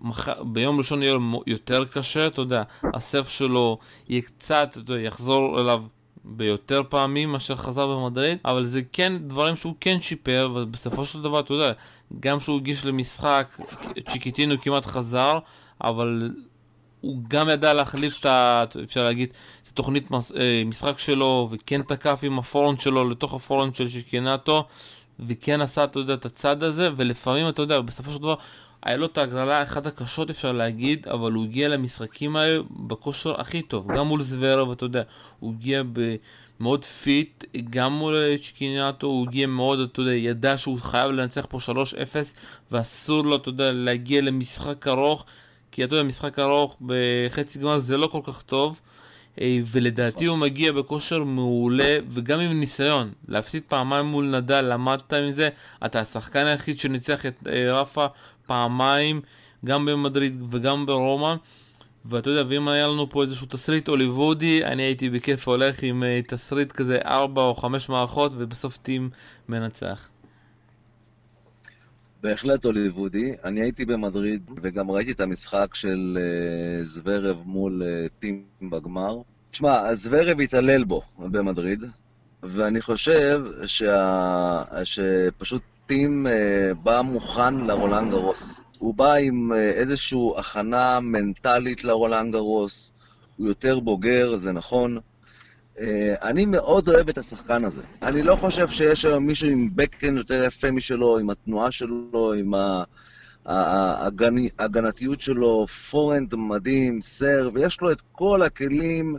מח... 0.00 0.28
ביום 0.28 0.78
ראשון 0.78 1.02
יהיה 1.02 1.14
לו 1.14 1.42
יותר 1.46 1.84
קשה, 1.84 2.26
אתה 2.26 2.40
יודע, 2.40 2.62
הסרף 2.94 3.28
שלו 3.28 3.78
יהיה 4.08 4.22
קצת, 4.22 4.68
אתה 4.70 4.78
יודע, 4.78 5.00
יחזור 5.00 5.60
אליו 5.60 5.84
ביותר 6.24 6.82
פעמים 6.88 7.32
מאשר 7.32 7.56
חזר 7.56 7.86
במדריד, 7.86 8.38
אבל 8.44 8.64
זה 8.64 8.80
כן 8.92 9.12
דברים 9.26 9.56
שהוא 9.56 9.74
כן 9.80 10.00
שיפר, 10.00 10.50
ובסופו 10.54 11.04
של 11.04 11.22
דבר, 11.22 11.40
אתה 11.40 11.54
יודע, 11.54 11.72
גם 12.20 12.38
כשהוא 12.38 12.56
הגיש 12.56 12.84
למשחק, 12.84 13.58
צ'יקיטינו 14.08 14.58
כמעט 14.58 14.86
חזר, 14.86 15.38
אבל 15.80 16.30
הוא 17.00 17.22
גם 17.28 17.48
ידע 17.48 17.72
להחליף 17.72 18.18
את 18.20 18.26
ה... 18.26 18.64
אפשר 18.84 19.04
להגיד, 19.04 19.28
את 19.62 19.68
התוכנית 19.68 20.08
אה, 20.12 20.62
משחק 20.66 20.98
שלו, 20.98 21.48
וכן 21.52 21.82
תקף 21.82 22.20
עם 22.22 22.38
הפורנט 22.38 22.80
שלו 22.80 23.10
לתוך 23.10 23.34
הפורנט 23.34 23.74
של 23.74 23.88
שיקינטו, 23.88 24.64
וכן 25.20 25.60
עשה, 25.60 25.84
אתה 25.84 25.98
יודע, 25.98 26.14
את 26.14 26.26
הצד 26.26 26.62
הזה, 26.62 26.90
ולפעמים, 26.96 27.48
אתה 27.48 27.62
יודע, 27.62 27.80
בסופו 27.80 28.10
של 28.10 28.18
דבר, 28.18 28.34
היה 28.82 28.96
לו 28.96 29.06
את 29.06 29.18
ההגרלה 29.18 29.62
אחת 29.62 29.86
הקשות 29.86 30.30
אפשר 30.30 30.52
להגיד, 30.52 31.06
אבל 31.08 31.32
הוא 31.32 31.44
הגיע 31.44 31.68
למשחקים 31.68 32.36
האלה 32.36 32.62
בכושר 32.70 33.40
הכי 33.40 33.62
טוב, 33.62 33.92
גם 33.92 34.06
מול 34.06 34.22
זוורה, 34.22 34.68
ואתה 34.68 34.84
יודע, 34.84 35.02
הוא 35.40 35.54
הגיע 35.54 35.82
מאוד 36.60 36.84
fit, 36.84 37.44
גם 37.70 37.92
מול 37.92 38.36
צ'קינאטו, 38.40 39.06
הוא 39.06 39.26
הגיע 39.26 39.46
מאוד, 39.46 39.80
אתה 39.80 40.00
יודע, 40.00 40.12
ידע 40.12 40.58
שהוא 40.58 40.78
חייב 40.78 41.10
לנצח 41.10 41.46
פה 41.48 41.58
3-0, 41.58 41.70
ואסור 42.72 43.24
לו, 43.24 43.36
אתה 43.36 43.48
יודע, 43.48 43.72
להגיע 43.72 44.20
למשחק 44.20 44.88
ארוך, 44.88 45.24
כי 45.72 45.84
אתה 45.84 45.94
יודע, 45.94 46.08
משחק 46.08 46.38
ארוך 46.38 46.78
בחצי 46.80 47.58
גמר 47.58 47.78
זה 47.78 47.96
לא 47.96 48.06
כל 48.06 48.20
כך 48.24 48.42
טוב. 48.42 48.80
אה, 49.40 49.58
ולדעתי 49.66 50.24
הוא 50.24 50.38
מגיע 50.38 50.72
בכושר 50.72 51.24
מעולה 51.24 51.98
וגם 52.08 52.40
עם 52.40 52.60
ניסיון. 52.60 53.12
להפסיד 53.28 53.62
פעמיים 53.68 54.06
מול 54.06 54.24
נדל, 54.36 54.60
למדת 54.60 55.14
מזה, 55.14 55.48
אתה 55.86 56.00
השחקן 56.00 56.46
היחיד 56.46 56.78
שניצח 56.78 57.26
את 57.26 57.34
אה, 57.48 57.80
רפה 57.80 58.06
פעמיים, 58.46 59.20
גם 59.64 59.86
במדריד 59.86 60.42
וגם 60.50 60.86
ברומא. 60.86 61.34
ואתה 62.08 62.30
יודע, 62.30 62.42
ואם 62.48 62.68
היה 62.68 62.86
לנו 62.86 63.10
פה 63.10 63.22
איזשהו 63.22 63.46
תסריט 63.46 63.88
הוליוודי, 63.88 64.64
אני 64.64 64.82
הייתי 64.82 65.10
בכיף 65.10 65.48
הולך 65.48 65.82
עם 65.82 66.02
אה, 66.02 66.20
תסריט 66.28 66.72
כזה 66.72 66.98
ארבע 67.04 67.42
או 67.42 67.54
חמש 67.54 67.88
מערכות, 67.88 68.32
ובסוף 68.34 68.76
טים 68.76 69.10
מנצח. 69.48 70.08
בהחלט 72.22 72.64
הוליוודי. 72.64 73.32
אני 73.44 73.60
הייתי 73.60 73.84
במדריד, 73.84 74.50
וגם 74.62 74.90
ראיתי 74.90 75.12
את 75.12 75.20
המשחק 75.20 75.74
של 75.74 76.18
uh, 76.18 76.84
זוורב 76.84 77.36
מול 77.44 77.82
uh, 77.82 78.20
טים 78.20 78.44
בגמר. 78.62 79.16
תשמע, 79.50 79.94
זוורב 79.94 80.40
התעלל 80.40 80.84
בו 80.84 81.02
במדריד, 81.18 81.84
ואני 82.42 82.82
חושב 82.82 83.44
שה... 83.66 84.62
שפשוט 84.84 85.62
טים 85.86 86.26
uh, 86.26 86.74
בא 86.74 87.00
מוכן 87.04 87.54
לרולנד 87.54 88.10
גרוס. 88.10 88.60
הוא 88.78 88.94
בא 88.94 89.14
עם 89.14 89.52
איזושהי 89.52 90.18
הכנה 90.36 91.00
מנטלית 91.00 91.84
לרולנד 91.84 92.32
גרוס, 92.32 92.92
הוא 93.36 93.48
יותר 93.48 93.80
בוגר, 93.80 94.36
זה 94.36 94.52
נכון. 94.52 94.98
אה, 95.80 96.14
אני 96.22 96.46
מאוד 96.46 96.88
אוהב 96.88 97.08
את 97.08 97.18
השחקן 97.18 97.64
הזה. 97.64 97.82
אני 98.02 98.22
לא 98.22 98.36
חושב 98.36 98.68
שיש 98.68 99.04
היום 99.04 99.26
מישהו 99.26 99.48
עם 99.48 99.68
backhand 99.74 100.16
יותר 100.16 100.44
יפה 100.44 100.70
משלו, 100.70 101.18
עם 101.18 101.30
התנועה 101.30 101.70
שלו, 101.70 102.32
עם 102.38 102.54
ההגנתיות 103.46 105.20
שלו, 105.20 105.66
forehand 105.90 106.34
מדהים, 106.34 107.00
serve, 107.00 107.50
ויש 107.54 107.80
לו 107.80 107.92
את 107.92 108.02
כל 108.12 108.42
הכלים 108.42 109.16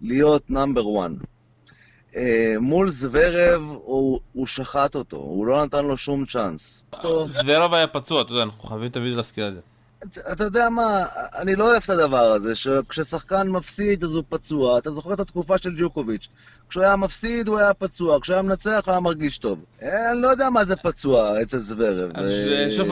להיות 0.00 0.50
number 0.50 0.88
one. 0.88 1.14
מול 2.60 2.90
זוורב 2.90 3.62
הוא 4.32 4.46
שחט 4.46 4.94
אותו, 4.94 5.16
הוא 5.16 5.46
לא 5.46 5.64
נתן 5.64 5.84
לו 5.84 5.96
שום 5.96 6.26
צ'אנס. 6.26 6.84
זוורב 7.24 7.74
היה 7.74 7.86
פצוע, 7.86 8.22
אתה 8.22 8.32
יודע, 8.32 8.42
אנחנו 8.42 8.68
חייבים 8.68 8.88
תמיד 8.88 9.16
להזכיר 9.16 9.48
את 9.48 9.54
זה. 9.54 9.60
אתה 10.32 10.44
יודע 10.44 10.68
מה, 10.68 11.06
אני 11.38 11.56
לא 11.56 11.70
אוהב 11.70 11.82
את 11.84 11.90
הדבר 11.90 12.32
הזה, 12.32 12.56
שכששחקן 12.56 13.48
מפסיד 13.48 14.04
אז 14.04 14.14
הוא 14.14 14.24
פצוע. 14.28 14.78
אתה 14.78 14.90
זוכר 14.90 15.14
את 15.14 15.20
התקופה 15.20 15.58
של 15.58 15.74
ג'וקוביץ'. 15.78 16.28
כשהוא 16.70 16.84
היה 16.84 16.96
מפסיד 16.96 17.48
הוא 17.48 17.58
היה 17.58 17.74
פצוע, 17.74 18.20
כשהוא 18.20 18.34
היה 18.34 18.42
מנצח 18.42 18.82
הוא 18.86 18.92
היה 18.92 19.00
מרגיש 19.00 19.38
טוב. 19.38 19.58
אה, 19.82 20.10
אני 20.10 20.22
לא 20.22 20.28
יודע 20.28 20.50
מה 20.50 20.64
זה 20.64 20.76
פצוע 20.76 21.42
אצל 21.42 21.58
זוורב. 21.58 22.10
שוב, 22.76 22.90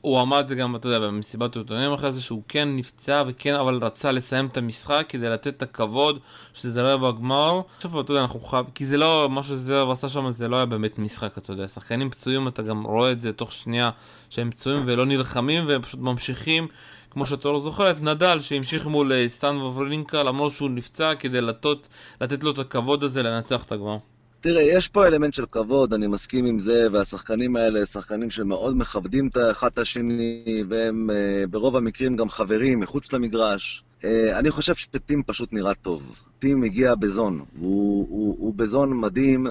הוא 0.00 0.22
אמר 0.22 0.40
את 0.40 0.48
זה 0.48 0.54
גם, 0.54 0.76
אתה 0.76 0.88
יודע, 0.88 1.06
במסיבת 1.06 1.56
עיתונאים 1.56 1.92
אחרי 1.92 2.12
זה, 2.12 2.22
שהוא 2.22 2.42
כן 2.48 2.68
נפצע 2.76 3.22
וכן, 3.26 3.54
אבל 3.54 3.78
רצה 3.82 4.12
לסיים 4.12 4.46
את 4.46 4.56
המשחק 4.56 5.06
כדי 5.08 5.28
לתת 5.28 5.46
את 5.46 5.62
הכבוד 5.62 6.18
שזה 6.54 6.82
רבע 6.82 7.08
הגמר. 7.08 7.60
שוב, 7.82 7.98
אתה 7.98 8.12
יודע, 8.12 8.22
אנחנו 8.22 8.40
חייבים, 8.40 8.70
כי 8.74 8.84
זה 8.84 8.96
לא, 8.96 9.28
מה 9.30 9.42
שזוורב 9.42 9.90
עשה 9.90 10.08
שם 10.08 10.30
זה 10.30 10.48
לא 10.48 10.56
היה 10.56 10.66
באמת 10.66 10.98
משחק, 10.98 11.38
אתה 11.38 11.52
יודע. 11.52 11.68
שחקנים 11.68 12.10
פצועים, 12.10 12.48
אתה 12.48 12.62
גם 12.62 12.82
רואה 12.82 13.12
את 13.12 13.20
זה 13.20 13.32
תוך 13.32 13.52
שנייה 13.52 13.90
שהם 14.30 14.50
פצועים 14.50 14.82
ולא 14.86 15.06
נלחמים, 15.06 15.64
והם 15.68 15.82
פשוט 15.82 16.00
ממשיכים. 16.00 16.66
כמו 17.14 17.26
שאתה 17.26 17.48
לא 17.48 17.60
זוכר, 17.60 17.90
את 17.90 18.02
נדל 18.02 18.40
שהמשיך 18.40 18.86
מול 18.86 19.12
אה, 19.12 19.28
סטן 19.28 19.56
וברלינקה 19.56 20.22
למרות 20.22 20.52
שהוא 20.52 20.70
נפצע 20.70 21.14
כדי 21.14 21.40
לתות, 21.40 21.88
לתת 22.20 22.44
לו 22.44 22.50
את 22.50 22.58
הכבוד 22.58 23.04
הזה 23.04 23.22
לנצח 23.22 23.64
את 23.64 23.72
הגמר. 23.72 23.98
תראה, 24.40 24.62
יש 24.62 24.88
פה 24.88 25.06
אלמנט 25.06 25.34
של 25.34 25.46
כבוד, 25.46 25.92
אני 25.94 26.06
מסכים 26.06 26.44
עם 26.46 26.58
זה, 26.58 26.86
והשחקנים 26.92 27.56
האלה, 27.56 27.86
שחקנים 27.86 28.30
שמאוד 28.30 28.76
מכבדים 28.76 29.28
את 29.28 29.36
האחד 29.36 29.68
את 29.72 29.78
השני, 29.78 30.64
והם 30.68 31.10
uh, 31.10 31.46
ברוב 31.50 31.76
המקרים 31.76 32.16
גם 32.16 32.28
חברים 32.28 32.80
מחוץ 32.80 33.12
למגרש. 33.12 33.84
Uh, 34.00 34.04
אני 34.32 34.50
חושב 34.50 34.74
שטים 34.74 35.22
פשוט 35.22 35.52
נראה 35.52 35.74
טוב. 35.74 36.18
טים 36.38 36.62
הגיע 36.62 36.94
בזון, 36.94 37.44
הוא, 37.58 38.06
הוא, 38.10 38.36
הוא 38.38 38.54
בזון 38.54 39.00
מדהים, 39.00 39.46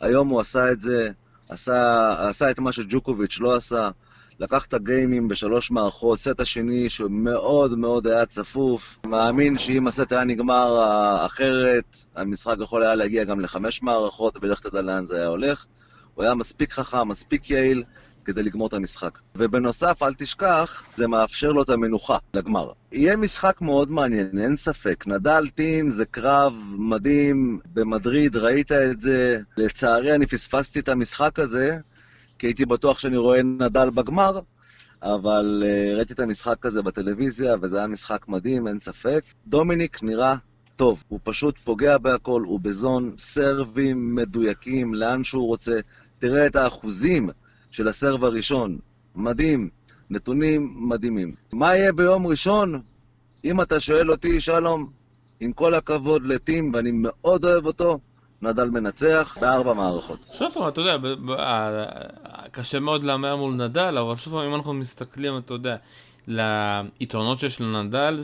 היום 0.00 0.28
הוא 0.28 0.40
עשה 0.40 0.72
את 0.72 0.80
זה, 0.80 1.10
עשה, 1.48 2.10
עשה 2.28 2.50
את 2.50 2.58
מה 2.58 2.72
שג'וקוביץ' 2.72 3.38
לא 3.40 3.56
עשה. 3.56 3.90
לקח 4.40 4.64
את 4.64 4.74
הגיימים 4.74 5.28
בשלוש 5.28 5.70
מערכות, 5.70 6.18
סט 6.18 6.40
השני 6.40 6.88
שמאוד 6.88 7.78
מאוד 7.78 8.06
היה 8.06 8.26
צפוף. 8.26 8.98
מאמין 9.06 9.58
שאם 9.58 9.86
הסט 9.86 10.12
היה 10.12 10.24
נגמר 10.24 10.78
אחרת, 11.26 11.96
המשחק 12.16 12.56
יכול 12.60 12.82
היה 12.82 12.94
להגיע 12.94 13.24
גם 13.24 13.40
לחמש 13.40 13.82
מערכות, 13.82 14.38
ולך 14.42 14.60
תדע 14.60 14.82
לאן 14.82 15.06
זה 15.06 15.16
היה 15.16 15.26
הולך. 15.26 15.64
הוא 16.14 16.24
היה 16.24 16.34
מספיק 16.34 16.72
חכם, 16.72 17.08
מספיק 17.08 17.50
יעיל, 17.50 17.82
כדי 18.24 18.42
לגמור 18.42 18.68
את 18.68 18.72
המשחק. 18.72 19.18
ובנוסף, 19.36 20.02
אל 20.02 20.14
תשכח, 20.14 20.82
זה 20.96 21.08
מאפשר 21.08 21.52
לו 21.52 21.62
את 21.62 21.68
המנוחה 21.68 22.18
לגמר. 22.34 22.72
יהיה 22.92 23.16
משחק 23.16 23.60
מאוד 23.60 23.90
מעניין, 23.90 24.38
אין 24.38 24.56
ספק. 24.56 25.04
נדל 25.06 25.48
טים 25.54 25.90
זה 25.90 26.04
קרב 26.04 26.54
מדהים, 26.78 27.60
במדריד 27.74 28.36
ראית 28.36 28.72
את 28.72 29.00
זה. 29.00 29.38
לצערי 29.56 30.14
אני 30.14 30.26
פספסתי 30.26 30.80
את 30.80 30.88
המשחק 30.88 31.38
הזה, 31.38 31.76
כי 32.38 32.46
הייתי 32.46 32.66
בטוח 32.66 32.98
שאני 32.98 33.16
רואה 33.16 33.42
נדל 33.42 33.90
בגמר, 33.90 34.40
אבל 35.02 35.62
uh, 35.66 35.96
ראיתי 35.96 36.12
את 36.12 36.20
המשחק 36.20 36.66
הזה 36.66 36.82
בטלוויזיה, 36.82 37.54
וזה 37.62 37.78
היה 37.78 37.86
משחק 37.86 38.28
מדהים, 38.28 38.68
אין 38.68 38.78
ספק. 38.78 39.24
דומיניק 39.46 40.02
נראה 40.02 40.36
טוב, 40.76 41.04
הוא 41.08 41.20
פשוט 41.22 41.58
פוגע 41.64 41.98
בהכל, 41.98 42.42
הוא 42.46 42.60
בזון, 42.60 43.14
סרבים 43.18 44.14
מדויקים, 44.14 44.94
לאן 44.94 45.24
שהוא 45.24 45.46
רוצה. 45.46 45.80
תראה 46.18 46.46
את 46.46 46.56
האחוזים 46.56 47.30
של 47.70 47.88
הסרב 47.88 48.24
הראשון, 48.24 48.78
מדהים, 49.14 49.68
נתונים 50.10 50.74
מדהימים. 50.76 51.34
מה 51.52 51.76
יהיה 51.76 51.92
ביום 51.92 52.26
ראשון? 52.26 52.80
אם 53.44 53.60
אתה 53.60 53.80
שואל 53.80 54.10
אותי, 54.10 54.40
שלום, 54.40 54.90
עם 55.40 55.52
כל 55.52 55.74
הכבוד 55.74 56.26
לטים, 56.26 56.70
ואני 56.74 56.90
מאוד 56.94 57.44
אוהב 57.44 57.66
אותו, 57.66 57.98
נדל 58.46 58.70
מנצח 58.70 59.36
בארבע 59.40 59.72
מערכות. 59.72 60.18
שוב 60.32 60.48
פעם, 60.54 60.68
אתה 60.68 60.80
יודע, 60.80 60.96
קשה 62.50 62.80
מאוד 62.80 63.04
להמר 63.04 63.36
מול 63.36 63.54
נדל, 63.54 63.98
אבל 63.98 64.16
שוב 64.16 64.32
פעם, 64.32 64.48
אם 64.48 64.54
אנחנו 64.54 64.74
מסתכלים, 64.74 65.38
אתה 65.38 65.54
יודע, 65.54 65.76
ליתרונות 66.28 67.38
שיש 67.38 67.60
לנדל, 67.60 68.22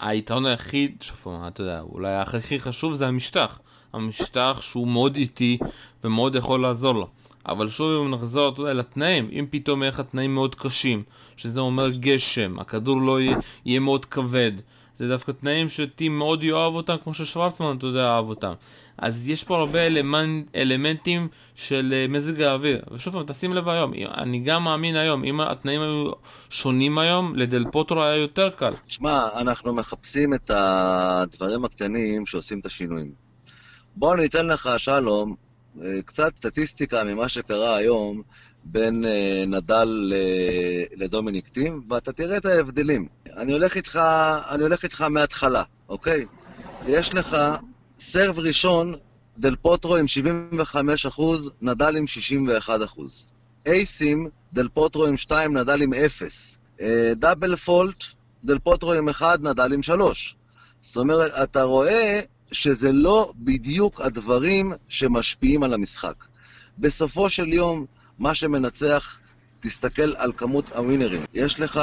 היתרון 0.00 0.46
היחיד, 0.46 0.96
שוב 1.00 1.16
פעם, 1.16 1.46
אתה 1.46 1.60
יודע, 1.60 1.80
אולי 1.80 2.14
הכי 2.14 2.58
חשוב 2.58 2.94
זה 2.94 3.06
המשטח. 3.06 3.58
המשטח 3.92 4.58
שהוא 4.62 4.88
מאוד 4.88 5.16
איטי 5.16 5.58
ומאוד 6.04 6.34
יכול 6.34 6.62
לעזור 6.62 6.94
לו. 6.94 7.08
אבל 7.48 7.68
שוב 7.68 8.04
אם 8.04 8.14
נחזור, 8.14 8.48
אתה 8.48 8.60
יודע, 8.62 8.74
לתנאים, 8.74 9.28
אם 9.32 9.46
פתאום 9.50 9.82
יהיה 9.82 9.90
לך 9.90 10.00
תנאים 10.00 10.34
מאוד 10.34 10.54
קשים, 10.54 11.02
שזה 11.36 11.60
אומר 11.60 11.90
גשם, 11.90 12.58
הכדור 12.58 13.00
לא 13.00 13.20
יהיה, 13.20 13.36
יהיה 13.64 13.80
מאוד 13.80 14.04
כבד, 14.04 14.52
זה 14.96 15.08
דווקא 15.08 15.32
תנאים 15.32 15.68
שטים 15.68 16.18
מאוד 16.18 16.42
יאהב 16.42 16.74
אותם, 16.74 16.96
כמו 17.04 17.14
ששוורצמן, 17.14 17.76
אתה 17.78 17.86
יודע, 17.86 18.08
אהב 18.08 18.28
אותם. 18.28 18.52
אז 18.98 19.28
יש 19.28 19.44
פה 19.44 19.58
הרבה 19.58 19.86
אלמנט, 19.86 20.46
אלמנטים 20.56 21.28
של 21.54 21.94
אה, 21.96 22.06
מזג 22.08 22.40
האוויר. 22.40 22.82
ושוב 22.92 23.14
פעם, 23.14 23.22
תשים 23.26 23.54
לב 23.54 23.68
היום, 23.68 23.92
אני 24.16 24.38
גם 24.38 24.64
מאמין 24.64 24.96
היום, 24.96 25.24
אם 25.24 25.40
התנאים 25.40 25.80
היו 25.80 26.10
שונים 26.50 26.98
היום, 26.98 27.36
לדל 27.36 27.64
פוטרו 27.72 28.02
היה 28.02 28.16
יותר 28.16 28.50
קל. 28.50 28.72
שמע, 28.88 29.28
אנחנו 29.36 29.74
מחפשים 29.74 30.34
את 30.34 30.50
הדברים 30.54 31.64
הקטנים 31.64 32.26
שעושים 32.26 32.60
את 32.60 32.66
השינויים. 32.66 33.12
בוא 33.96 34.16
ניתן 34.16 34.46
לך, 34.46 34.70
שלום, 34.76 35.34
אה, 35.82 36.02
קצת 36.04 36.36
סטטיסטיקה 36.36 37.04
ממה 37.04 37.28
שקרה 37.28 37.76
היום 37.76 38.22
בין 38.64 39.04
אה, 39.04 39.44
נדל 39.46 40.12
לדומיניק 40.96 41.48
טים, 41.48 41.82
ואתה 41.90 42.12
תראה 42.12 42.36
את 42.36 42.46
ההבדלים. 42.46 43.08
אני 43.36 43.52
הולך 43.52 43.76
איתך, 43.76 44.00
אני 44.50 44.62
הולך 44.62 44.82
איתך 44.82 45.00
מההתחלה, 45.00 45.62
אוקיי? 45.88 46.26
יש 46.86 47.14
לך 47.14 47.36
סרב 47.98 48.38
ראשון, 48.38 48.94
דל 49.38 49.56
פוטרו 49.56 49.96
עם 49.96 50.06
75 50.06 51.06
אחוז, 51.06 51.50
נדל 51.62 51.96
עם 51.96 52.06
61 52.06 52.82
אחוז. 52.84 53.26
אייסים, 53.66 54.28
דל 54.52 54.68
פוטרו 54.68 55.06
עם 55.06 55.16
2, 55.16 55.56
נדל 55.56 55.82
עם 55.82 55.94
0. 55.94 56.58
אה, 56.80 57.12
דאבל 57.16 57.56
פולט, 57.56 58.04
דל 58.44 58.58
פוטרו 58.58 58.92
עם 58.92 59.08
1, 59.08 59.40
נדל 59.40 59.72
עם 59.72 59.82
3. 59.82 60.36
זאת 60.80 60.96
אומרת, 60.96 61.32
אתה 61.42 61.62
רואה 61.62 62.20
שזה 62.52 62.92
לא 62.92 63.32
בדיוק 63.36 64.00
הדברים 64.00 64.72
שמשפיעים 64.88 65.62
על 65.62 65.74
המשחק. 65.74 66.24
בסופו 66.78 67.30
של 67.30 67.52
יום, 67.52 67.86
מה 68.18 68.34
שמנצח, 68.34 69.18
תסתכל 69.60 70.16
על 70.16 70.32
כמות 70.36 70.72
הווינרים. 70.72 71.24
יש 71.34 71.60
לך, 71.60 71.80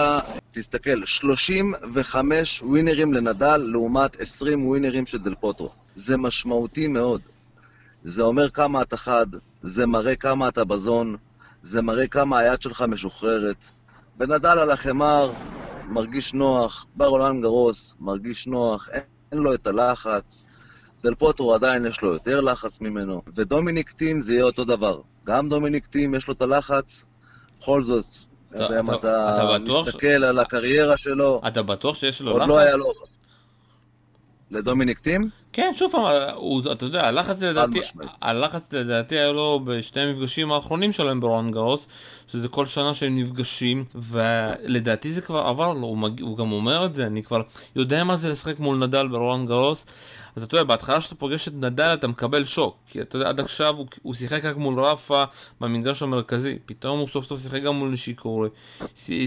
תסתכל, 0.52 1.06
35 1.06 2.62
ווינרים 2.62 3.14
לנדל 3.14 3.58
לעומת 3.58 4.20
20 4.20 4.66
ווינרים 4.66 5.06
של 5.06 5.18
דל 5.18 5.36
פוטרו. 5.36 5.70
זה 5.96 6.18
משמעותי 6.18 6.88
מאוד. 6.88 7.22
זה 8.04 8.24
אומר 8.24 8.50
כמה 8.50 8.82
אתה 8.82 8.98
חד, 8.98 9.28
זה 9.62 9.86
מראה 9.86 10.16
כמה 10.16 10.48
אתה 10.48 10.64
ב 10.64 10.72
zone, 10.72 11.16
זה 11.64 11.82
מראה 11.82 12.08
כמה 12.08 12.40
היד 12.40 12.62
שלך 12.62 12.82
משוחררת. 12.82 13.66
ונדל 14.18 14.60
על 14.60 14.72
החמר 14.72 15.34
מרגיש 15.88 16.34
נוח, 16.34 16.86
ברולנד 16.96 17.42
גרוס 17.42 17.96
מרגיש 18.00 18.48
נוח, 18.48 18.90
אין, 18.92 19.02
אין 19.32 19.40
לו 19.40 19.54
את 19.54 19.68
הלחץ. 19.68 20.46
דל 21.04 21.16
פוטרו 21.16 21.54
עדיין 21.54 21.86
יש 21.86 22.02
לו 22.02 22.14
יותר 22.14 22.42
לחץ 22.42 22.82
ממנו, 22.82 23.22
ודומיניק 23.36 23.92
טים 23.92 24.22
זה 24.22 24.34
יהיה 24.34 24.44
אותו 24.44 24.66
דבר. 24.66 25.02
גם 25.26 25.50
דומיניק 25.50 25.86
טים 25.86 26.16
יש 26.16 26.28
לו 26.28 26.34
את 26.34 26.42
הלחץ, 26.42 27.06
בכל 27.60 27.84
זאת, 27.84 28.06
אם 28.56 28.94
אתה 28.94 29.58
מסתכל 29.60 30.08
על 30.08 30.40
הקריירה 30.40 30.98
שלו, 30.98 31.42
אתה 31.48 31.64
בטוח 31.64 31.96
שיש 31.96 32.22
לו 32.22 32.32
לחץ? 32.32 32.40
עוד 32.40 32.50
לא 32.50 32.58
היה 32.58 32.76
לו... 32.76 32.86
לדומיניק 34.52 35.00
טים? 35.00 35.30
כן, 35.54 35.72
שוב 35.76 35.92
פעם, 35.92 36.04
אתה 36.72 36.86
יודע, 36.86 37.08
הלחץ 37.08 37.42
לדעתי, 37.42 37.80
הלחץ 38.22 38.68
לדעתי 38.74 39.16
היה 39.16 39.32
לו 39.32 39.62
בשני 39.66 40.02
המפגשים 40.02 40.52
האחרונים 40.52 40.92
שלהם 40.92 41.20
ברון 41.20 41.52
גרוס, 41.52 41.88
שזה 42.28 42.48
כל 42.48 42.66
שנה 42.66 42.94
שהם 42.94 43.18
נפגשים, 43.18 43.86
ולדעתי 43.96 45.12
זה 45.12 45.22
כבר 45.22 45.40
עבר 45.40 45.74
לו, 45.74 45.96
הוא 46.22 46.38
גם 46.38 46.52
אומר 46.52 46.86
את 46.86 46.96
זה, 46.96 47.08
אני 47.08 47.24
כבר 47.24 47.42
יודע 47.76 48.04
מה 48.04 48.16
זה 48.16 48.30
לשחק 48.30 48.60
מול 48.60 48.78
נדל 48.78 49.08
ברון 49.08 49.46
גרוס, 49.46 49.86
אז 50.36 50.44
אתה 50.44 50.56
יודע, 50.56 50.64
בהתחלה 50.64 51.02
שאתה 51.02 51.16
פוגש 51.16 51.48
את 51.48 51.54
נדל 51.54 51.94
אתה 51.94 52.08
מקבל 52.08 52.46
שוק, 52.46 52.78
כי 52.88 53.02
אתה 53.02 53.16
יודע, 53.16 53.30
עד 53.30 53.40
עכשיו 53.40 53.76
הוא, 53.76 53.88
הוא 54.02 54.14
שיחק 54.14 54.46
רק 54.46 54.58
מול 54.58 54.80
רפה 54.80 55.24
במגרש 55.62 56.02
המרכזי, 56.02 56.58
פתאום 56.66 57.00
הוא 57.00 57.08
סוף 57.08 57.26
סוף 57.26 57.42
שיחק 57.42 57.62
גם 57.62 57.76
מול 57.76 57.90
נשיקורי, 57.90 58.50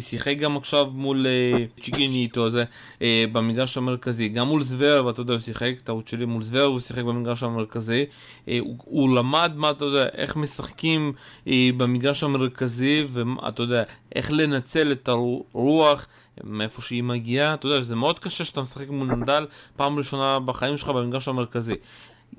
שיחק 0.00 0.36
גם 0.38 0.56
עכשיו 0.56 0.86
מול 0.94 1.26
uh, 1.26 1.82
צ'יגיניטו 1.82 2.46
הזה 2.46 2.64
uh, 2.98 3.02
במגרש 3.32 3.76
המרכזי, 3.76 4.28
גם 4.28 4.48
מול 4.48 4.62
זוור, 4.62 5.06
ואתה 5.06 5.20
יודע, 5.20 5.34
הוא 5.34 5.40
שיחק, 5.40 5.74
טעות 5.84 6.08
שלי 6.08 6.24
מול 6.24 6.42
זוור, 6.42 6.62
הוא 6.64 6.80
שיחק 6.80 7.02
במגרש 7.02 7.42
המרכזי, 7.42 8.06
uh, 8.46 8.50
הוא, 8.60 8.76
הוא 8.84 9.16
למד 9.16 9.52
מה, 9.56 9.70
אתה 9.70 9.84
יודע, 9.84 10.06
איך 10.14 10.36
משחקים 10.36 11.12
uh, 11.44 11.50
במגרש 11.76 12.24
המרכזי, 12.24 13.06
ואתה 13.10 13.62
יודע, 13.62 13.82
איך 14.14 14.32
לנצל 14.32 14.92
את 14.92 15.08
הרוח. 15.08 16.06
מאיפה 16.44 16.82
שהיא 16.82 17.02
מגיעה, 17.02 17.54
אתה 17.54 17.66
יודע, 17.66 17.80
זה 17.80 17.96
מאוד 17.96 18.18
קשה 18.18 18.44
שאתה 18.44 18.62
משחק 18.62 18.88
מול 18.88 19.08
נדל 19.14 19.46
פעם 19.76 19.98
ראשונה 19.98 20.40
בחיים 20.40 20.76
שלך 20.76 20.88
במגרש 20.88 21.28
המרכזי. 21.28 21.74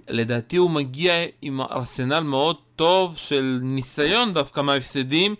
לדעתי 0.09 0.57
הוא 0.57 0.71
מגיע 0.71 1.13
עם 1.41 1.61
ארסנל 1.61 2.19
מאוד 2.19 2.55
טוב 2.75 3.17
של 3.17 3.59
ניסיון 3.61 4.33
דווקא 4.33 4.61
מההפסדים, 4.61 5.35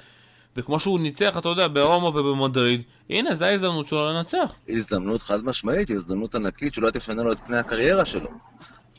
וכמו 0.56 0.80
שהוא 0.80 1.00
ניצח, 1.00 1.38
אתה 1.38 1.50
יודע, 1.50 1.68
ברומא 1.68 2.06
ובמדריד, 2.06 2.84
הנה, 3.10 3.36
זו 3.36 3.46
ההזדמנות 3.46 3.88
שלו 3.88 4.14
לנצח. 4.14 4.56
הזדמנות 4.70 5.22
חד 5.22 5.44
משמעית, 5.44 5.90
הזדמנות 5.90 6.36
ענקית 6.36 6.74
שלא 6.74 6.90
תשנה 6.90 7.24
לו 7.24 7.32
את 7.32 7.38
פני 7.46 7.58
הקריירה 7.58 8.06
שלו. 8.06 8.30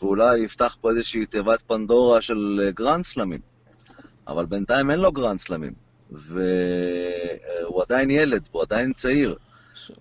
ואולי 0.02 0.38
יפתח 0.38 0.76
פה 0.80 0.90
איזושהי 0.90 1.26
תיבת 1.26 1.62
פנדורה 1.66 2.20
של 2.20 2.60
אה, 2.62 2.70
גרנד 2.70 3.04
סלמים. 3.04 3.40
אבל 4.28 4.46
בינתיים 4.46 4.90
אין 4.90 5.00
לו 5.00 5.12
גרנד 5.12 5.38
סלמים. 5.38 5.72
והוא 6.10 7.82
עדיין 7.82 8.10
ילד, 8.10 8.48
הוא 8.52 8.62
עדיין 8.62 8.92
צעיר. 8.92 9.36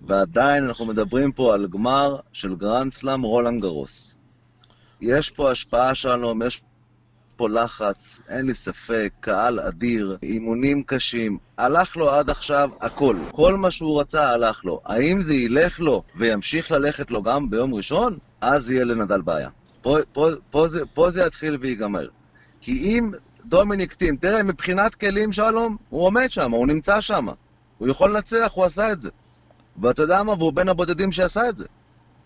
ועדיין 0.08 0.68
אנחנו 0.68 0.86
מדברים 0.86 1.32
פה 1.32 1.54
על 1.54 1.68
גמר 1.68 2.16
של 2.34 2.56
גרנד 2.56 2.92
סלאם 2.92 3.22
רולנד 3.22 3.62
גרוס. 3.62 4.16
יש 5.02 5.30
פה 5.30 5.52
השפעה 5.52 5.96
שלום, 5.96 6.42
יש 6.42 6.62
פה 7.36 7.50
לחץ, 7.50 8.22
אין 8.30 8.46
לי 8.46 8.54
ספק, 8.54 9.14
קהל 9.20 9.60
אדיר, 9.60 10.18
אימונים 10.24 10.84
קשים. 10.84 11.38
הלך 11.58 11.98
לו 11.98 12.10
עד 12.10 12.30
עכשיו 12.30 12.70
הכל. 12.82 13.18
כל 13.32 13.58
מה 13.58 13.72
שהוא 13.72 14.02
רצה 14.02 14.30
הלך 14.30 14.66
לו. 14.66 14.82
האם 14.86 15.22
זה 15.22 15.34
ילך 15.34 15.80
לו 15.80 16.04
וימשיך 16.16 16.72
ללכת 16.72 17.12
לו 17.12 17.24
גם 17.24 17.50
ביום 17.50 17.74
ראשון? 17.74 18.18
אז 18.42 18.72
יהיה 18.72 18.84
לנדל 18.84 19.22
בעיה. 19.22 19.50
פה, 19.82 19.98
פה, 20.14 20.30
פה, 20.50 20.68
זה, 20.68 20.86
פה 20.94 21.12
זה 21.12 21.24
יתחיל 21.28 21.58
ויגמר. 21.62 22.08
כי 22.62 22.72
אם 22.72 23.12
דומיניק 23.46 23.94
טים, 23.94 24.16
תראה, 24.16 24.44
מבחינת 24.44 24.96
כלים 24.96 25.32
שלום, 25.32 25.78
הוא 25.90 26.06
עומד 26.06 26.32
שם, 26.32 26.52
הוא 26.52 26.68
נמצא 26.68 27.02
שם. 27.02 27.28
הוא 27.78 27.88
יכול 27.88 28.16
לנצח, 28.16 28.52
הוא 28.54 28.66
עשה 28.66 28.92
את 28.92 29.02
זה. 29.02 29.10
ואתה 29.82 30.02
יודע 30.02 30.24
מה? 30.24 30.34
והוא 30.34 30.54
בין 30.54 30.70
הבודדים 30.70 31.12
שעשה 31.12 31.50
את 31.50 31.58
זה. 31.58 31.66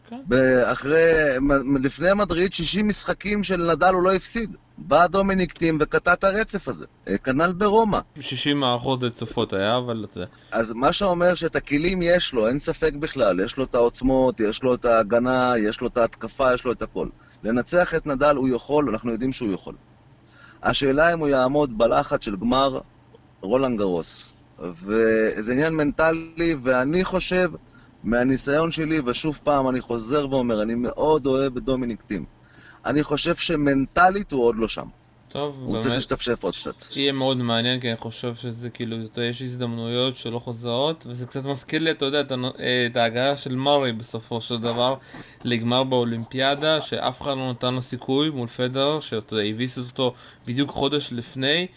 כן. 0.09 0.21
אחרי, 0.71 1.11
לפני 1.81 2.13
מדריד, 2.15 2.53
60 2.53 2.87
משחקים 2.87 3.43
של 3.43 3.71
נדל 3.71 3.93
הוא 3.93 4.03
לא 4.03 4.13
הפסיד. 4.13 4.55
בא 4.77 5.07
דומיניק 5.07 5.53
טים 5.53 5.77
וקטע 5.81 6.13
את 6.13 6.23
הרצף 6.23 6.67
הזה. 6.67 6.85
אה, 7.07 7.17
כנ"ל 7.17 7.51
ברומא. 7.53 7.99
60 8.19 8.59
מערכות 8.59 9.03
רצופות 9.03 9.53
היה, 9.53 9.77
אבל 9.77 10.05
אתה... 10.09 10.19
אז 10.51 10.71
מה 10.71 10.93
שאומר 10.93 11.35
שאת 11.35 11.55
הכלים 11.55 12.01
יש 12.01 12.33
לו, 12.33 12.47
אין 12.47 12.59
ספק 12.59 12.93
בכלל. 12.93 13.39
יש 13.39 13.57
לו 13.57 13.63
את 13.63 13.75
העוצמות, 13.75 14.39
יש 14.39 14.63
לו 14.63 14.73
את 14.73 14.85
ההגנה, 14.85 15.53
יש 15.57 15.81
לו 15.81 15.87
את 15.87 15.97
ההתקפה, 15.97 16.53
יש 16.53 16.65
לו 16.65 16.71
את 16.71 16.81
הכל. 16.81 17.07
לנצח 17.43 17.95
את 17.95 18.07
נדל 18.07 18.35
הוא 18.35 18.49
יכול, 18.49 18.89
אנחנו 18.89 19.11
יודעים 19.11 19.33
שהוא 19.33 19.53
יכול. 19.53 19.75
השאלה 20.63 21.13
אם 21.13 21.19
הוא 21.19 21.27
יעמוד 21.27 21.77
בלחץ 21.77 22.23
של 22.23 22.35
גמר 22.35 22.79
רולנד 23.41 23.77
גרוס. 23.77 24.33
וזה 24.61 25.51
עניין 25.51 25.73
מנטלי, 25.73 26.55
ואני 26.61 27.03
חושב, 27.03 27.51
מהניסיון 28.03 28.71
שלי, 28.71 28.99
ושוב 29.05 29.39
פעם, 29.43 29.69
אני 29.69 29.81
חוזר 29.81 30.27
ואומר, 30.29 30.61
אני 30.61 30.75
מאוד 30.75 31.25
אוהב 31.25 31.57
את 31.57 31.63
דומיניק 31.63 32.01
טים. 32.01 32.25
אני 32.85 33.03
חושב 33.03 33.35
שמנטלית 33.35 34.31
הוא 34.31 34.43
עוד 34.43 34.55
לא 34.55 34.67
שם. 34.67 34.87
טוב, 35.29 35.59
הוא 35.59 35.71
באמת. 35.71 35.83
צריך 35.83 35.95
להשתפשף 35.95 36.43
עוד 36.43 36.55
קצת. 36.55 36.73
יהיה 36.95 37.11
מאוד 37.11 37.37
מעניין, 37.37 37.79
כי 37.79 37.89
אני 37.89 37.97
חושב 37.97 38.35
שזה 38.35 38.69
כאילו, 38.69 38.97
אתה, 39.05 39.23
יש 39.23 39.41
הזדמנויות 39.41 40.15
שלא 40.15 40.39
חוזרות, 40.39 41.05
וזה 41.09 41.25
קצת 41.25 41.45
מזכיר 41.45 41.81
לי, 41.81 41.91
אתה 41.91 42.05
יודע, 42.05 42.21
את, 42.21 42.31
את 42.91 42.97
ההגעה 42.97 43.37
של 43.37 43.55
מרי 43.55 43.93
בסופו 43.93 44.41
של 44.41 44.57
דבר 44.57 44.95
לגמר 45.43 45.83
באולימפיאדה, 45.83 46.81
שאף 46.81 47.21
אחד 47.21 47.37
לא 47.37 47.51
נתן 47.51 47.73
לו 47.73 47.81
סיכוי 47.81 48.29
מול 48.29 48.47
פדר, 48.47 48.99
שאתה 48.99 49.33
יודע, 49.33 49.45
הביס 49.45 49.77
אותו 49.77 50.13
בדיוק 50.47 50.69
חודש 50.69 51.09
לפני. 51.11 51.67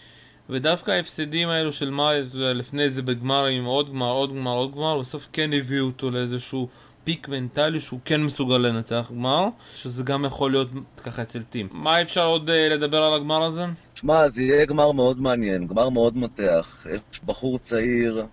ודווקא 0.49 0.91
ההפסדים 0.91 1.49
האלו 1.49 1.71
של 1.71 1.89
מרי, 1.89 2.21
אתה 2.21 2.37
יודע, 2.37 2.53
לפני 2.53 2.89
זה 2.89 3.01
בגמרים, 3.01 3.65
עוד 3.65 3.89
גמר, 3.89 4.11
עוד 4.11 4.29
גמר, 4.29 4.51
עוד 4.51 4.75
גמר, 4.75 4.99
בסוף 4.99 5.27
כן 5.33 5.53
הביאו 5.53 5.85
אותו 5.85 6.11
לאיזשהו 6.11 6.67
פיק 7.03 7.27
מנטלי 7.27 7.79
שהוא 7.79 7.99
כן 8.05 8.23
מסוגל 8.23 8.57
לנצח 8.57 9.11
גמר, 9.11 9.47
שזה 9.75 10.03
גם 10.03 10.25
יכול 10.25 10.51
להיות 10.51 10.67
ככה 11.03 11.21
אצל 11.21 11.43
טים. 11.43 11.67
מה 11.71 12.01
אפשר 12.01 12.25
עוד 12.25 12.49
uh, 12.49 12.73
לדבר 12.73 13.03
על 13.03 13.13
הגמר 13.13 13.43
הזה? 13.43 13.65
שמע, 13.95 14.29
זה 14.29 14.41
יהיה 14.41 14.65
גמר 14.65 14.91
מאוד 14.91 15.21
מעניין, 15.21 15.67
גמר 15.67 15.89
מאוד 15.89 16.17
מותח. 16.17 16.87
יש 16.91 17.21
בחור 17.25 17.59
צעיר 17.59 18.25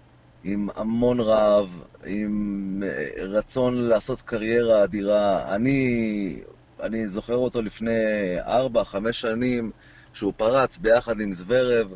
עם 0.45 0.69
המון 0.77 1.21
רעב, 1.21 1.69
עם 2.07 2.83
uh, 2.83 3.21
רצון 3.23 3.81
לעשות 3.81 4.23
קריירה 4.23 4.85
אדירה. 4.85 5.55
אני, 5.55 6.41
אני 6.83 7.09
זוכר 7.09 7.37
אותו 7.37 7.63
לפני 7.63 8.01
4-5 8.47 9.13
שנים, 9.13 9.71
שהוא 10.13 10.33
פרץ 10.37 10.77
ביחד 10.77 11.21
עם 11.21 11.35
זוורב. 11.35 11.95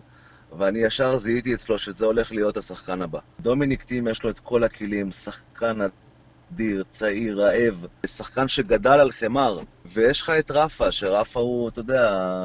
ואני 0.59 0.79
ישר 0.79 1.16
זיהיתי 1.16 1.55
אצלו 1.55 1.79
שזה 1.79 2.07
הולך 2.07 2.33
להיות 2.33 2.57
השחקן 2.57 3.03
הבא. 3.03 3.18
דומיניק 3.40 3.83
טים 3.83 4.09
יש 4.09 4.22
לו 4.22 4.31
את 4.31 4.38
כל 4.38 4.64
הכלים, 4.64 5.12
שחקן 5.12 5.77
אדיר, 6.53 6.85
צעיר, 6.90 7.42
רעב, 7.42 7.87
שחקן 8.07 8.48
שגדל 8.48 9.00
על 9.00 9.12
חמר, 9.12 9.59
ויש 9.85 10.20
לך 10.20 10.31
את 10.31 10.50
רפה, 10.50 10.92
שרפה 10.92 11.40
הוא, 11.40 11.68
אתה 11.68 11.81
יודע, 11.81 12.38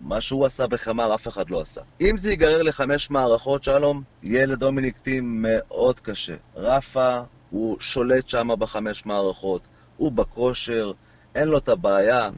מה 0.00 0.20
שהוא 0.20 0.46
עשה 0.46 0.66
בחמר 0.66 1.14
אף 1.14 1.28
אחד 1.28 1.50
לא 1.50 1.60
עשה. 1.60 1.80
אם 2.00 2.16
זה 2.16 2.30
ייגרר 2.30 2.62
לחמש 2.62 3.10
מערכות, 3.10 3.64
שלום, 3.64 4.02
יהיה 4.22 4.46
לדומיניק 4.46 4.98
טים 4.98 5.42
מאוד 5.42 6.00
קשה. 6.00 6.34
רפה, 6.56 7.20
הוא 7.50 7.76
שולט 7.80 8.28
שם 8.28 8.48
בחמש 8.58 9.06
מערכות, 9.06 9.68
הוא 9.96 10.12
בכושר, 10.12 10.92
אין 11.34 11.48
לו 11.48 11.58
את 11.58 11.68
הבעיה, 11.68 12.30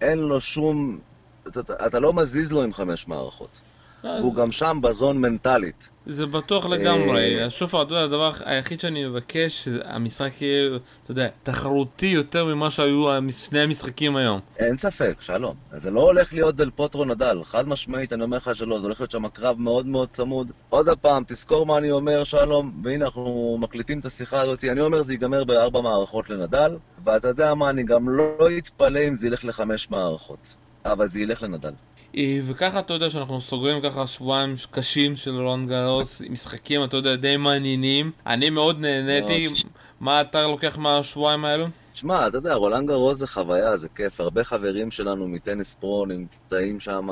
אין 0.00 0.18
לו 0.18 0.40
שום... 0.40 1.00
אתה, 1.48 1.86
אתה 1.86 2.00
לא 2.00 2.12
מזיז 2.12 2.52
לו 2.52 2.62
עם 2.62 2.72
חמש 2.72 3.08
מערכות. 3.08 3.60
והוא 4.04 4.34
גם 4.34 4.52
שם 4.52 4.78
בזון 4.82 5.18
מנטלית. 5.18 5.88
זה 6.06 6.26
בטוח 6.26 6.66
לגמרי. 6.66 7.42
אה, 7.42 7.50
שוב, 7.50 7.76
אתה 7.76 7.94
יודע, 7.94 8.04
הדבר 8.04 8.32
היחיד 8.44 8.80
שאני 8.80 9.06
מבקש, 9.06 9.64
שהמשחק 9.64 10.42
יהיה, 10.42 10.76
אתה 11.02 11.10
יודע, 11.10 11.28
תחרותי 11.42 12.06
יותר 12.06 12.44
ממה 12.44 12.70
שהיו 12.70 13.06
שני 13.30 13.60
המשחקים 13.60 14.16
היום. 14.16 14.40
אין 14.58 14.76
ספק, 14.76 15.14
שלום. 15.20 15.54
זה 15.72 15.90
לא 15.90 16.00
הולך 16.00 16.32
להיות 16.32 16.56
דל 16.56 16.70
פוטרו 16.70 17.04
נדל. 17.04 17.40
חד 17.44 17.68
משמעית, 17.68 18.12
אני 18.12 18.22
אומר 18.22 18.36
לך 18.36 18.56
שלא, 18.56 18.78
זה 18.80 18.86
הולך 18.86 19.00
להיות 19.00 19.10
שם 19.10 19.28
קרב 19.28 19.58
מאוד 19.58 19.86
מאוד 19.86 20.08
צמוד. 20.12 20.50
עוד 20.68 20.88
פעם, 21.00 21.22
תזכור 21.26 21.66
מה 21.66 21.78
אני 21.78 21.90
אומר, 21.90 22.24
שלום, 22.24 22.80
והנה 22.84 23.04
אנחנו 23.04 23.58
מקליטים 23.60 23.98
את 23.98 24.04
השיחה 24.04 24.40
הזאת. 24.40 24.64
אני 24.64 24.80
אומר, 24.80 25.02
זה 25.02 25.12
ייגמר 25.12 25.44
בארבע 25.44 25.80
מערכות 25.80 26.30
לנדל, 26.30 26.76
ואתה 27.04 27.28
יודע 27.28 27.54
מה, 27.54 27.70
אני 27.70 27.82
גם 27.82 28.08
לא 28.08 28.48
אתפלא 28.58 29.00
אם 29.08 29.16
זה 29.16 29.26
ילך 29.26 29.44
לחמש 29.44 29.90
מערכות. 29.90 30.56
אבל 30.84 31.10
זה 31.10 31.20
ילך 31.20 31.42
לנדל. 31.42 31.72
אה, 32.16 32.40
וככה 32.46 32.78
אתה 32.78 32.94
יודע 32.94 33.10
שאנחנו 33.10 33.40
סוגרים 33.40 33.82
ככה 33.82 34.06
שבועיים 34.06 34.54
קשים 34.70 35.16
של 35.16 35.40
רון 35.40 35.66
גרוס, 35.66 36.22
משחקים, 36.30 36.84
אתה 36.84 36.96
יודע, 36.96 37.16
די 37.16 37.36
מעניינים. 37.36 38.10
אני 38.26 38.50
מאוד 38.50 38.80
נהניתי. 38.80 39.48
מה 40.00 40.20
אתה 40.20 40.46
לוקח 40.46 40.78
מהשבועיים 40.78 41.44
האלו? 41.44 41.66
תשמע, 41.92 42.28
אתה 42.28 42.38
יודע, 42.38 42.54
רולנד 42.54 42.88
גרוס 42.88 43.18
זה 43.18 43.26
חוויה, 43.26 43.76
זה 43.76 43.88
כיף. 43.88 44.20
הרבה 44.20 44.44
חברים 44.44 44.90
שלנו 44.90 45.28
מטניס 45.28 45.74
פרו 45.74 46.06
נמצאים 46.06 46.80
שם, 46.80 47.08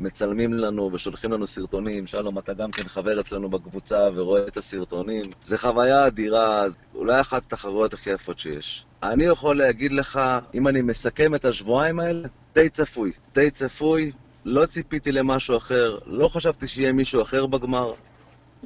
מצלמים 0.00 0.54
לנו 0.54 0.90
ושולחים 0.92 1.32
לנו 1.32 1.46
סרטונים. 1.46 2.06
שלום, 2.06 2.38
אתה 2.38 2.54
גם 2.54 2.70
כן 2.70 2.88
חבר 2.88 3.20
אצלנו 3.20 3.50
בקבוצה 3.50 4.08
ורואה 4.14 4.46
את 4.46 4.56
הסרטונים. 4.56 5.24
זה 5.44 5.58
חוויה 5.58 6.06
אדירה, 6.06 6.64
אולי 6.94 7.20
אחת 7.20 7.42
התחרויות 7.42 7.94
הכי 7.94 8.10
יפות 8.10 8.38
שיש. 8.38 8.84
אני 9.02 9.24
יכול 9.24 9.56
להגיד 9.58 9.92
לך, 9.92 10.20
אם 10.54 10.68
אני 10.68 10.82
מסכם 10.82 11.34
את 11.34 11.44
השבועיים 11.44 12.00
האלה, 12.00 12.28
די 12.54 12.68
צפוי. 12.68 13.12
די 13.34 13.50
צפוי, 13.50 14.12
לא 14.44 14.66
ציפיתי 14.66 15.12
למשהו 15.12 15.56
אחר, 15.56 15.98
לא 16.06 16.28
חשבתי 16.28 16.68
שיהיה 16.68 16.92
מישהו 16.92 17.22
אחר 17.22 17.46
בגמר. 17.46 17.92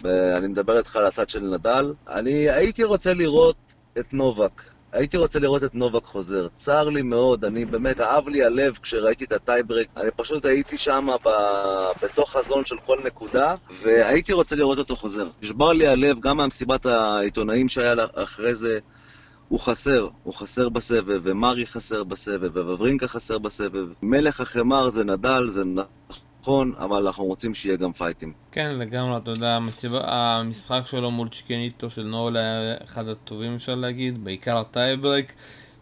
ואני 0.03 0.47
מדבר 0.49 0.79
איתך 0.79 0.97
על 0.97 1.07
הצד 1.07 1.29
של 1.29 1.41
נדל. 1.41 1.93
אני 2.09 2.51
הייתי 2.51 2.85
רוצה 2.85 3.15
לראות 3.15 3.57
את 3.99 4.13
נובק. 4.13 4.63
הייתי 4.93 5.17
רוצה 5.17 5.39
לראות 5.39 5.65
את 5.65 5.75
נובק 5.75 6.05
חוזר. 6.05 6.49
צר 6.57 6.89
לי 6.89 7.03
מאוד, 7.03 7.45
אני 7.45 7.65
באמת, 7.65 7.97
כאב 7.97 8.29
לי 8.29 8.45
הלב 8.45 8.79
כשראיתי 8.83 9.25
את 9.25 9.33
הטייברק. 9.33 9.87
אני 9.97 10.11
פשוט 10.17 10.45
הייתי 10.45 10.79
שם 10.79 11.09
ב... 11.25 11.29
בתוך 12.03 12.33
חזון 12.37 12.65
של 12.65 12.77
כל 12.87 12.99
נקודה, 13.05 13.55
והייתי 13.83 14.33
רוצה 14.33 14.57
לראות 14.57 14.79
אותו 14.79 14.97
חוזר. 14.97 15.29
נשבר 15.43 15.73
לי 15.73 15.87
הלב 15.87 16.21
גם 16.21 16.37
מהמסיבת 16.37 16.87
העיתונאים 16.87 17.69
שהיה 17.69 17.95
אחרי 18.15 18.55
זה. 18.55 18.79
הוא 19.49 19.61
חסר, 19.61 20.09
הוא 20.23 20.35
חסר 20.35 20.69
בסבב, 20.69 21.21
ומרי 21.23 21.67
חסר 21.67 22.05
בסבב, 22.05 22.57
וווברינקה 22.57 23.09
חסר 23.09 23.39
בסבב. 23.39 23.87
מלך 24.03 24.41
החמר 24.41 24.91
זה 24.91 25.05
נדל, 25.05 25.49
זה 25.49 25.63
נכון, 26.41 26.73
אבל 26.79 27.07
אנחנו 27.07 27.25
רוצים 27.25 27.55
שיהיה 27.55 27.77
גם 27.77 27.93
פייטים. 27.93 28.33
כן, 28.53 28.77
לגמרי, 28.79 29.17
אתה 29.17 29.31
יודע, 29.31 29.59
המשחק 30.01 30.83
שלו 30.87 31.11
מול 31.11 31.29
צ'יקניטו 31.29 31.91
של 31.91 32.03
נול 32.03 32.37
היה 32.37 32.75
אחד 32.85 33.09
הטובים 33.09 33.55
אפשר 33.55 33.75
להגיד, 33.75 34.25
בעיקר 34.25 34.59
הטייברק. 34.59 35.33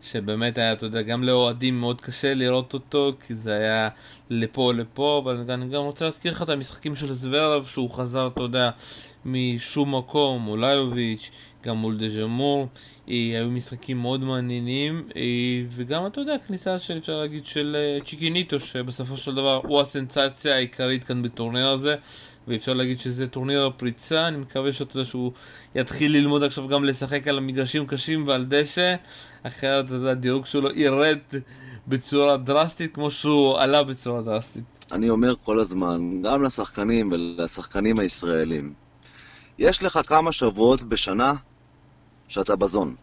שבאמת 0.05 0.59
היה, 0.59 0.72
אתה 0.72 0.87
יודע, 0.87 1.03
גם 1.03 1.24
לאוהדים 1.24 1.81
מאוד 1.81 2.00
קשה 2.00 2.35
לראות 2.35 2.74
אותו, 2.74 3.12
כי 3.27 3.35
זה 3.35 3.55
היה 3.55 3.88
לפה 4.31 4.72
לפה, 4.72 5.20
אבל 5.24 5.50
אני 5.50 5.68
גם 5.68 5.83
רוצה 5.83 6.05
להזכיר 6.05 6.33
לך 6.33 6.42
את 6.42 6.48
המשחקים 6.48 6.94
של 6.94 7.12
זוורב, 7.12 7.64
שהוא 7.64 7.90
חזר, 7.90 8.27
אתה 8.27 8.42
יודע, 8.42 8.70
משום 9.24 9.94
מקום, 9.94 10.48
אוליוביץ', 10.48 11.31
גם 11.66 11.77
מול 11.77 11.96
דז'ומהור, 11.98 12.68
אה, 13.09 13.14
היו 13.14 13.50
משחקים 13.50 13.98
מאוד 13.98 14.20
מעניינים, 14.20 15.09
אה, 15.16 15.22
וגם, 15.70 16.07
אתה 16.07 16.20
יודע, 16.20 16.37
כניסה 16.46 16.79
של, 16.79 16.98
אפשר 16.98 17.16
להגיד, 17.16 17.46
של 17.46 17.77
אה, 17.79 18.05
צ'קינאטו, 18.04 18.60
שבסופו 18.61 19.16
של 19.16 19.35
דבר 19.35 19.61
הוא 19.64 19.81
הסנסציה 19.81 20.55
העיקרית 20.55 21.05
כאן 21.05 21.22
בטורניר 21.22 21.68
הזה. 21.68 21.96
ואפשר 22.48 22.74
להגיד 22.74 23.00
שזה 23.00 23.27
טורניר 23.27 23.66
הפריצה, 23.66 24.29
אני 24.29 24.37
מקווה 24.37 24.72
שאתה 24.72 24.96
יודע 24.96 25.05
שהוא 25.05 25.33
יתחיל 25.74 26.12
ללמוד 26.12 26.42
עכשיו 26.42 26.68
גם 26.68 26.85
לשחק 26.85 27.29
על 27.29 27.38
המגרשים 27.38 27.87
קשים 27.87 28.27
ועל 28.27 28.44
דשא, 28.44 28.94
אחרת 29.42 29.85
אתה 29.85 29.94
יודע, 29.94 30.11
הדירוג 30.11 30.46
שלו 30.46 30.68
ירד 30.74 31.18
בצורה 31.88 32.37
דרסטית 32.37 32.94
כמו 32.94 33.11
שהוא 33.11 33.59
עלה 33.59 33.83
בצורה 33.83 34.22
דרסטית. 34.22 34.64
אני 34.92 35.11
אומר 35.11 35.35
כל 35.42 35.61
הזמן, 35.61 36.22
גם 36.22 36.42
לשחקנים 36.42 37.12
ולשחקנים 37.12 37.98
הישראלים, 37.98 38.72
יש 39.59 39.83
לך 39.83 40.00
כמה 40.07 40.33
שבועות 40.33 40.83
בשנה 40.83 41.33
שאתה 42.28 42.56
בזון. 42.56 42.94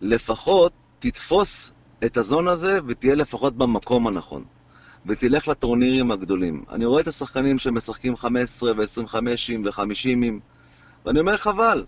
לפחות 0.00 0.72
תתפוס 0.98 1.72
את 2.04 2.16
הזון 2.16 2.48
הזה 2.48 2.78
ותהיה 2.86 3.14
לפחות 3.14 3.56
במקום 3.56 4.06
הנכון. 4.06 4.44
ותלך 5.06 5.48
לטורנירים 5.48 6.10
הגדולים. 6.10 6.64
אני 6.70 6.84
רואה 6.84 7.00
את 7.00 7.08
השחקנים 7.08 7.58
שמשחקים 7.58 8.16
15 8.16 8.72
ו-25 8.76 9.14
ו-50 9.64 10.40
ואני 11.04 11.20
אומר 11.20 11.36
חבל. 11.36 11.84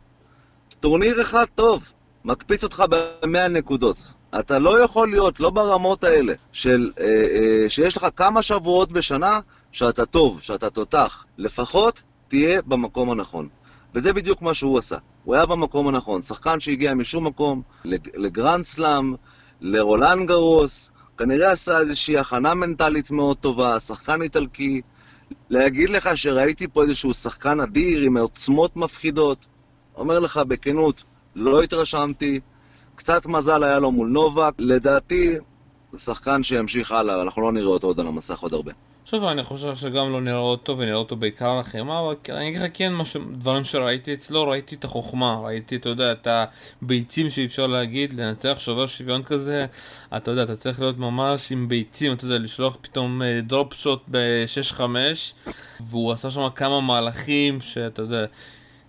טורניר 0.80 1.22
אחד 1.22 1.44
טוב, 1.54 1.92
מקפיץ 2.24 2.64
אותך 2.64 2.84
ב-100 2.90 3.48
נקודות. 3.50 3.96
אתה 4.40 4.58
לא 4.58 4.82
יכול 4.82 5.10
להיות, 5.10 5.40
לא 5.40 5.50
ברמות 5.50 6.04
האלה, 6.04 6.34
של, 6.52 6.90
אה, 7.00 7.04
אה, 7.04 7.68
שיש 7.68 7.96
לך 7.96 8.06
כמה 8.16 8.42
שבועות 8.42 8.92
בשנה 8.92 9.40
שאתה 9.72 10.06
טוב, 10.06 10.40
שאתה 10.40 10.70
תותח. 10.70 11.24
לפחות 11.38 12.02
תהיה 12.28 12.62
במקום 12.62 13.10
הנכון. 13.10 13.48
וזה 13.94 14.12
בדיוק 14.12 14.42
מה 14.42 14.54
שהוא 14.54 14.78
עשה. 14.78 14.96
הוא 15.24 15.34
היה 15.34 15.46
במקום 15.46 15.88
הנכון. 15.88 16.22
שחקן 16.22 16.60
שהגיע 16.60 16.94
משום 16.94 17.26
מקום, 17.26 17.62
לגרנד 18.14 18.64
סלאם, 18.64 19.14
לרולן 19.60 20.26
גרוס, 20.26 20.90
כנראה 21.18 21.52
עשה 21.52 21.78
איזושהי 21.78 22.18
הכנה 22.18 22.54
מנטלית 22.54 23.10
מאוד 23.10 23.36
טובה, 23.36 23.80
שחקן 23.80 24.22
איטלקי. 24.22 24.80
להגיד 25.50 25.90
לך 25.90 26.16
שראיתי 26.16 26.68
פה 26.68 26.82
איזשהו 26.82 27.14
שחקן 27.14 27.60
אדיר 27.60 28.00
עם 28.02 28.16
עוצמות 28.16 28.76
מפחידות, 28.76 29.46
אומר 29.96 30.18
לך 30.18 30.36
בכנות, 30.36 31.04
לא 31.34 31.62
התרשמתי. 31.62 32.40
קצת 32.94 33.26
מזל 33.26 33.62
היה 33.62 33.78
לו 33.78 33.92
מול 33.92 34.08
נובק, 34.08 34.52
לדעתי, 34.58 35.34
שחקן 35.96 36.42
שימשיך 36.42 36.92
הלאה, 36.92 37.22
אנחנו 37.22 37.42
לא 37.42 37.52
נראה 37.52 37.68
אותו 37.68 37.86
עוד 37.86 38.00
על 38.00 38.06
המסך 38.06 38.38
עוד 38.38 38.54
הרבה. 38.54 38.72
שוב, 39.10 39.24
אני 39.24 39.42
חושב 39.42 39.74
שגם 39.74 40.12
לא 40.12 40.20
נראה 40.20 40.38
אותו 40.38 40.78
ונראה 40.78 40.94
אותו 40.94 41.16
בעיקר 41.16 41.60
לחמאה, 41.60 42.00
אבל 42.00 42.14
אני 42.28 42.48
אגיד 42.48 42.60
לך 42.60 42.70
כן, 42.74 42.94
משהו, 42.94 43.20
דברים 43.32 43.64
שראיתי 43.64 44.14
אצלו, 44.14 44.48
ראיתי 44.48 44.74
את 44.74 44.84
החוכמה, 44.84 45.40
ראיתי, 45.44 45.76
אתה 45.76 45.88
יודע, 45.88 46.12
את 46.12 46.28
הביצים 46.82 47.30
שאי 47.30 47.46
אפשר 47.46 47.66
להגיד, 47.66 48.12
לנצח 48.12 48.56
שובר 48.58 48.86
שוויון 48.86 49.22
כזה, 49.22 49.66
אתה 50.16 50.30
יודע, 50.30 50.42
אתה 50.42 50.56
צריך 50.56 50.80
להיות 50.80 50.98
ממש 50.98 51.52
עם 51.52 51.68
ביצים, 51.68 52.12
אתה 52.12 52.24
יודע, 52.24 52.38
לשלוח 52.38 52.76
פתאום 52.80 53.22
דרופ 53.42 53.74
שוט 53.74 54.02
ב-6-5, 54.10 54.80
והוא 55.80 56.12
עשה 56.12 56.30
שם 56.30 56.48
כמה 56.54 56.80
מהלכים 56.80 57.60
שאתה 57.60 58.02
יודע... 58.02 58.26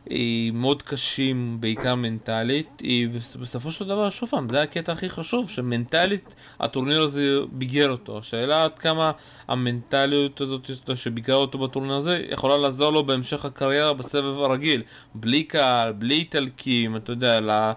היא 0.10 0.52
מאוד 0.52 0.82
קשים, 0.82 1.58
בעיקר 1.60 1.95
מנטלית, 1.95 2.82
ובסופו 3.12 3.72
של 3.72 3.88
דבר, 3.88 4.10
שוב 4.10 4.30
פעם, 4.30 4.48
זה 4.52 4.62
הקטע 4.62 4.91
הכי 4.91 5.10
חשוב, 5.10 5.50
שמנטלית 5.50 6.36
הטורניר 6.60 7.02
הזה 7.02 7.39
ביגר 7.52 7.91
אותו. 7.91 8.17
השאלה 8.17 8.63
עד 8.63 8.80
כמה 8.80 9.12
המנטליות 9.48 10.41
הזאת 10.41 10.69
שביגרה 10.95 11.36
אותו 11.36 11.58
בטורניר 11.58 11.93
הזה, 11.93 12.26
יכולה 12.32 12.58
לעזור 12.58 12.93
לו 12.93 13.06
בהמשך 13.06 13.45
הקריירה 13.45 13.93
בסבב 13.93 14.39
הרגיל. 14.39 14.84
בלי 15.15 15.43
קהל, 15.43 15.93
בלי 15.93 16.15
איטלקים, 16.15 16.95
אתה 16.95 17.12
יודע, 17.12 17.39
לה... 17.39 17.74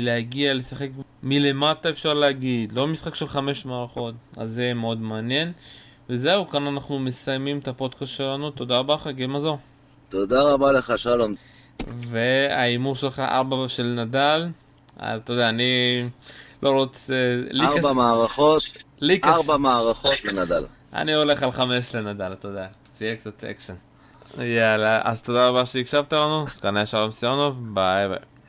להגיע 0.00 0.54
לשחק 0.54 0.88
מלמטה 1.22 1.90
אפשר 1.90 2.14
להגיד, 2.14 2.72
לא 2.72 2.86
משחק 2.86 3.14
של 3.14 3.26
חמש 3.26 3.66
מערכות, 3.66 4.14
אז 4.36 4.50
זה 4.50 4.74
מאוד 4.74 5.00
מעניין. 5.00 5.52
וזהו, 6.10 6.48
כאן 6.48 6.66
אנחנו 6.66 6.98
מסיימים 6.98 7.58
את 7.58 7.68
הפודקאסט 7.68 8.16
שלנו, 8.16 8.50
תודה 8.50 8.78
רבה 8.78 8.98
חגי 8.98 9.26
מזור. 9.26 9.58
תודה 10.12 10.42
רבה 10.42 10.72
לך, 10.72 10.92
שלום. 10.96 11.34
וההימור 11.96 12.96
שלך 12.96 13.18
ארבע 13.18 13.68
של 13.68 13.82
נדל, 13.82 14.48
אה, 15.02 15.16
אתה 15.16 15.32
יודע, 15.32 15.48
אני 15.48 16.04
לא 16.62 16.70
רוצה... 16.70 17.14
ארבע 17.60 17.80
קש... 17.80 17.84
מערכות, 17.84 18.62
ארבע 19.24 19.56
מערכות 19.56 20.24
לנדל. 20.24 20.64
אני 20.92 21.14
הולך 21.14 21.42
על 21.42 21.52
חמש 21.52 21.94
לנדל, 21.94 22.32
אתה 22.32 22.48
יודע, 22.48 22.66
שיהיה 22.98 23.16
קצת 23.16 23.44
אקשן. 23.44 23.74
יאללה, 24.38 25.00
אז 25.02 25.22
תודה 25.22 25.48
רבה 25.48 25.66
שהקשבת 25.66 26.12
לנו, 26.12 26.46
כאן 26.60 26.76
היה 26.76 26.86
שלום 26.86 27.10
סיונוב, 27.10 27.74
ביי 27.74 28.08
ביי. 28.08 28.18